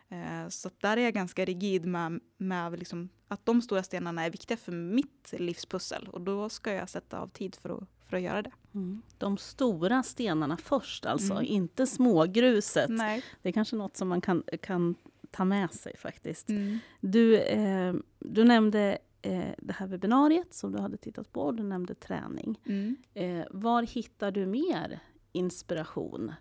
[0.09, 4.30] Eh, så där är jag ganska rigid med, med liksom att de stora stenarna är
[4.30, 8.22] viktiga för mitt livspussel och då ska jag sätta av tid för att, för att
[8.22, 8.53] göra det.
[8.74, 9.03] Mm.
[9.18, 11.47] De stora stenarna först alltså, Mm.
[11.47, 12.90] inte smågruset.
[12.90, 13.22] Nej.
[13.42, 14.94] Det är kanske något som man kan, kan
[15.37, 16.49] ta med sig faktiskt.
[16.49, 16.78] Mm.
[17.01, 21.62] Du, eh, du nämnde eh, det här webbinariet som du hade tittat på och du
[21.62, 22.61] nämnde träning.
[22.66, 22.97] Mm.
[23.14, 25.01] Eh, var hittar du mer
[25.32, 26.32] inspiration?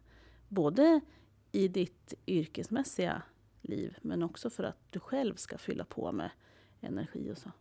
[0.47, 1.01] Både
[1.51, 3.21] i ditt yrkesmässiga
[3.61, 6.29] liv men också för att du själv ska fylla på med
[6.81, 7.51] energi och så.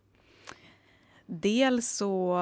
[1.25, 2.35] Dels så,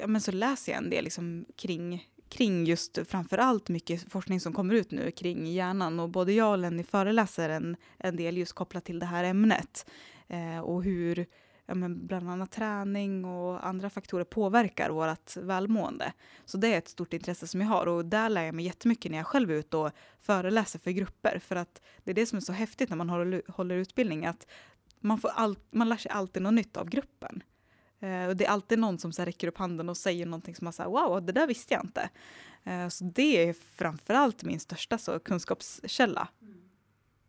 [0.00, 4.40] ja, men så läser jag en del liksom kring, kring just framför allt mycket forskning
[4.40, 6.00] som kommer ut nu kring hjärnan.
[6.00, 9.90] Och både jag och Lenny föreläser en, en del just kopplat till det här ämnet.
[10.28, 11.26] Eh, och hur
[11.66, 16.12] ja, men bland annat träning och andra faktorer påverkar vårt välmående.
[16.44, 19.10] Så det är ett stort intresse som jag har och där lär jag mig jättemycket
[19.10, 21.38] när jag själv är ute och föreläser för grupper.
[21.38, 24.46] För att det är det som är så häftigt när man håller, håller utbildning, att
[25.00, 27.42] man, får all, man lär sig alltid något nytt av gruppen.
[28.06, 30.54] Eh, och det är alltid någon som så här räcker upp handen och säger någonting
[30.54, 32.10] som man säger wow, det där visste jag inte.
[32.64, 36.28] Eh, så det är framförallt min största så, kunskapskälla.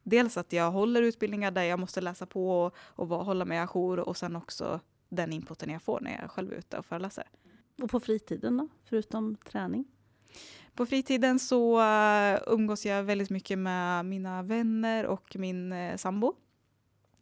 [0.04, 4.00] Dels att jag håller utbildningar där jag måste läsa på och, och hålla mig ajour
[4.00, 7.24] och sen också den inputen jag får när jag själv är ute och föreläser.
[7.82, 9.86] Och på fritiden då, förutom träning?
[10.74, 16.36] På fritiden så eh, umgås jag väldigt mycket med mina vänner och min uh, sambo.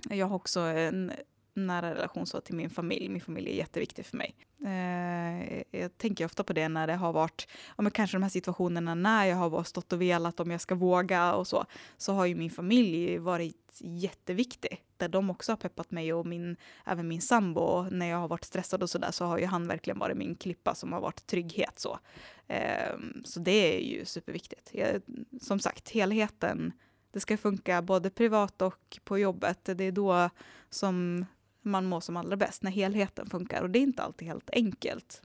[0.09, 1.11] Jag har också en
[1.55, 3.09] nära relation så till min familj.
[3.09, 4.35] Min familj är jätteviktig för mig.
[4.65, 7.47] Eh, jag tänker ofta på det när det har varit,
[7.77, 10.75] ja, men kanske de här situationerna när jag har stått och velat om jag ska
[10.75, 11.65] våga och så,
[11.97, 14.81] så har ju min familj varit jätteviktig.
[14.97, 17.61] Där de också har peppat mig och min, även min sambo.
[17.61, 20.35] Och När jag har varit stressad och sådär så har ju han verkligen varit min
[20.35, 21.79] klippa som har varit trygghet.
[21.79, 21.99] Så,
[22.47, 24.69] eh, så det är ju superviktigt.
[24.73, 25.01] Jag,
[25.41, 26.73] som sagt, helheten,
[27.11, 29.59] det ska funka både privat och på jobbet.
[29.63, 30.29] Det är då
[30.69, 31.25] som
[31.65, 33.61] man mår som allra bäst, när helheten funkar.
[33.61, 35.21] Och det är inte alltid helt enkelt.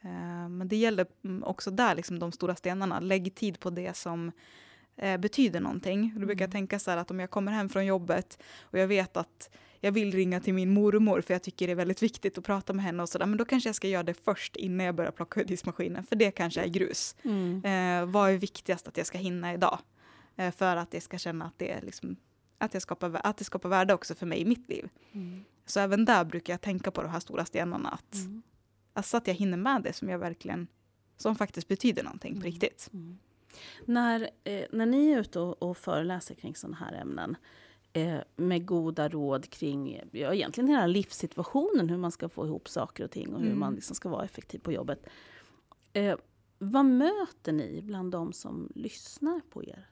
[0.00, 3.00] Eh, Men det gäller mm, också där, liksom de stora stenarna.
[3.00, 4.32] Lägg tid på det som
[4.96, 6.12] eh, betyder någonting.
[6.16, 8.86] Då brukar jag tänka så här att om jag kommer hem från jobbet och jag
[8.86, 9.50] vet att
[9.84, 12.72] jag vill ringa till min mormor för jag tycker det är väldigt viktigt att prata
[12.72, 13.26] med henne och sådär.
[13.26, 16.04] Men då kanske jag ska göra det först innan jag börjar plocka ur diskmaskinen.
[16.04, 17.16] För det kanske är grus.
[17.64, 19.78] Eh, vad är viktigast att jag ska hinna idag?
[20.36, 22.16] Eh, för att jag ska känna att det, är liksom,
[22.64, 24.88] att, jag skapar, att det skapar värde också för mig i mitt liv.
[25.12, 25.44] Mm.
[25.66, 27.88] Så även där brukar jag tänka på de här stora stenarna.
[27.90, 28.42] Att, Mm.
[28.92, 30.66] alltså att jag hinner med det som jag verkligen
[31.16, 32.50] som faktiskt betyder någonting på Mm.
[32.52, 32.90] riktigt.
[32.92, 33.18] Mm.
[33.84, 37.36] När, eh, när ni är ute och, och föreläser kring sådana här ämnen
[37.92, 43.04] eh, med goda råd kring ja, egentligen hela livssituationen, hur man ska få ihop saker
[43.04, 43.58] och ting och hur Mm.
[43.60, 45.06] man liksom ska vara effektiv på jobbet.
[45.92, 46.16] Eh,
[46.58, 49.88] vad möter ni bland de som lyssnar på er?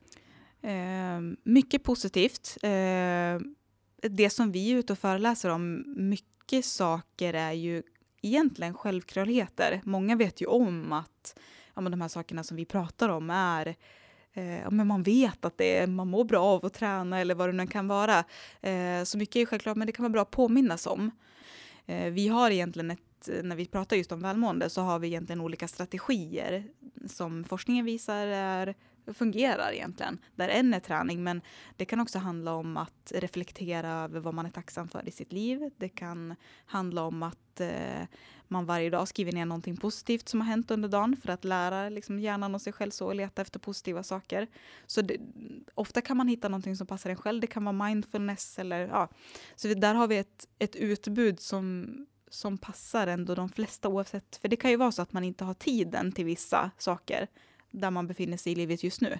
[0.62, 2.56] Eh, mycket positivt.
[2.62, 3.40] Eh,
[4.02, 7.82] det som vi är ute och föreläser om, mycket saker är ju
[8.22, 9.80] egentligen självklarheter.
[9.84, 11.38] Många vet ju om att
[11.74, 13.74] ja, men de här sakerna som vi pratar om är
[14.32, 17.34] eh, ja, men man vet att det är, man mår bra av att träna eller
[17.34, 18.24] vad det nu kan vara.
[18.61, 21.11] Eh, så mycket är ju självklart, men det kan vara bra att påminnas om.
[21.86, 25.40] Eh, vi har egentligen ett, när vi pratar just om välmående så har vi egentligen
[25.40, 26.64] olika strategier
[27.06, 28.74] som forskningen visar är
[29.14, 30.18] fungerar egentligen.
[30.34, 31.40] Där en är träning, men
[31.76, 35.32] det kan också handla om att reflektera över vad man är tacksam för i sitt
[35.32, 35.70] liv.
[35.76, 36.34] Det kan
[36.66, 38.06] handla om att eh,
[38.48, 41.88] man varje dag skriver ner någonting positivt som har hänt under dagen för att lära
[41.88, 44.46] liksom, hjärnan och sig själv så och leta efter positiva saker.
[44.86, 45.16] Så det,
[45.74, 47.40] ofta kan man hitta någonting som passar en själv.
[47.40, 49.08] Det kan vara mindfulness eller ja.
[49.56, 51.96] Så vi, där har vi ett, ett utbud som
[52.30, 54.36] som passar ändå de flesta oavsett.
[54.36, 57.28] För det kan ju vara så att man inte har tiden till vissa saker
[57.71, 59.12] där man befinner sig i livet just nu.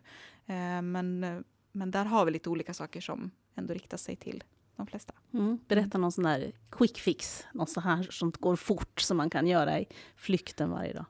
[0.47, 4.45] Eh, men, men där har vi lite olika saker som ändå riktar sig till
[4.77, 5.13] de flesta.
[5.33, 5.59] Mm.
[5.69, 9.47] Berätta någon sån där quick fix, något så här som går fort som man kan
[9.47, 9.87] göra i
[10.17, 11.05] flykten varje dag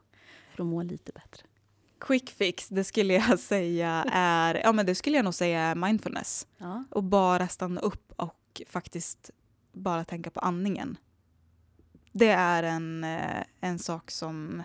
[0.51, 1.43] för att må lite bättre.
[1.99, 5.75] Quick fix, det skulle jag säga är, ja men det skulle jag nog säga är
[5.75, 6.47] mindfulness.
[6.57, 6.83] Ja.
[6.89, 9.29] Och bara stanna upp och faktiskt
[9.71, 10.97] bara tänka på andningen.
[12.11, 14.63] Det är en, eh, en sak som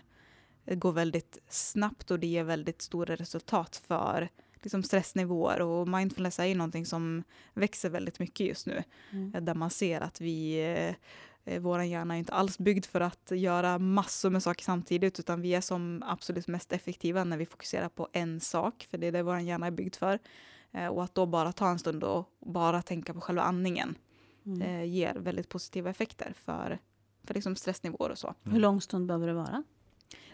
[0.66, 4.28] går väldigt snabbt och det ger väldigt stora resultat för
[4.62, 5.60] liksom stressnivåer.
[5.62, 7.22] Och mindfulness är ju någonting som
[7.54, 8.82] växer väldigt mycket just nu.
[9.12, 9.34] Mm.
[9.34, 10.94] Eh, Där man ser att vi, eh,
[11.54, 15.40] eh, vår hjärna är inte alls byggd för att göra massor med saker samtidigt utan
[15.40, 19.12] vi är som absolut mest effektiva när vi fokuserar på en sak, för det är
[19.12, 20.18] det vår hjärna är byggd för.
[20.72, 23.94] Eh, Och att då bara ta en stund och bara tänka på själva andningen
[24.46, 24.62] Mm.
[24.62, 26.78] eh, ger väldigt positiva effekter för,
[27.24, 28.34] för liksom stressnivåer och så.
[28.42, 29.62] Hur lång stund behöver det vara?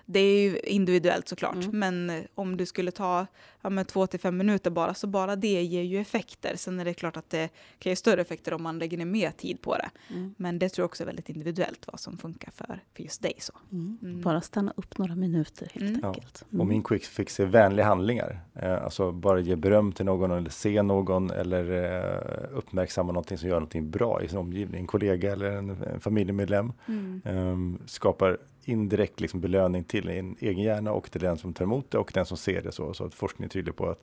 [0.07, 1.78] Det är ju individuellt såklart, Mm.
[1.78, 3.26] men eh, om du skulle ta
[3.61, 6.53] ja, men två till fem minuter bara, så bara det ger ju effekter.
[6.57, 7.48] Sen är det klart att det
[7.78, 9.90] kan ge större effekter om man lägger ner mer tid på det.
[10.14, 10.34] Mm.
[10.38, 13.32] Men det tror jag också är väldigt individuellt vad som funkar för, för just dig.
[13.38, 13.53] Så.
[13.72, 13.98] Mm.
[14.03, 14.20] Mm.
[14.20, 16.00] Bara stanna upp några minuter helt Mm.
[16.03, 16.09] Ja.
[16.09, 16.44] enkelt.
[16.59, 18.40] Och min quick fix är vänliga handlingar.
[18.55, 23.48] Eh, alltså bara ge beröm till någon eller se någon eller eh, uppmärksamma någonting som
[23.48, 24.80] gör någonting bra i sin omgivning.
[24.80, 26.72] En kollega eller en, en familjemedlem.
[26.88, 27.22] Mm.
[27.24, 31.90] Ehm, skapar indirekt liksom belöning till en egen hjärna och till den som tar emot
[31.90, 32.72] det och den som ser det.
[32.72, 34.02] Så, så att forskningen är tydlig på att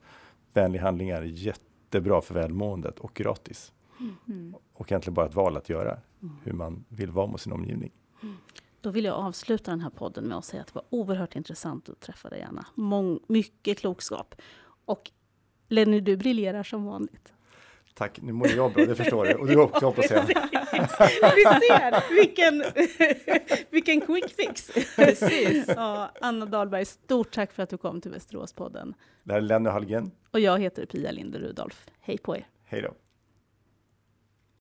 [0.53, 3.74] vänlig handling är jättebra för välmåendet och gratis.
[4.28, 4.55] Mm.
[4.74, 5.99] Och egentligen bara ett val att göra
[6.43, 7.91] hur man vill vara mot sin omgivning.
[8.82, 11.89] Då vill jag avsluta den här podden med att säga att det var oerhört intressant
[11.89, 12.66] att träffa dig, Anna.
[12.76, 14.36] Mång, mycket klokskap.
[14.86, 15.12] Och
[15.68, 17.34] Lenny, du briljerar som vanligt.
[18.00, 19.34] Tack, nu mår jag bra, det förstår du.
[19.34, 20.24] Och du också hoppas jag.
[20.26, 22.64] Vi ser vilken,
[23.70, 24.72] vilken quick fix!
[24.95, 25.66] Precis.
[25.68, 28.93] Ja, Anna Dahlberg, stort tack för att du kom till Västeråspodden.
[29.24, 30.12] Det här är Lenny Hallgren.
[30.32, 31.86] Och jag heter Pia Linde Rudolf.
[32.00, 32.47] Hej på er!
[32.66, 32.93] Hej då.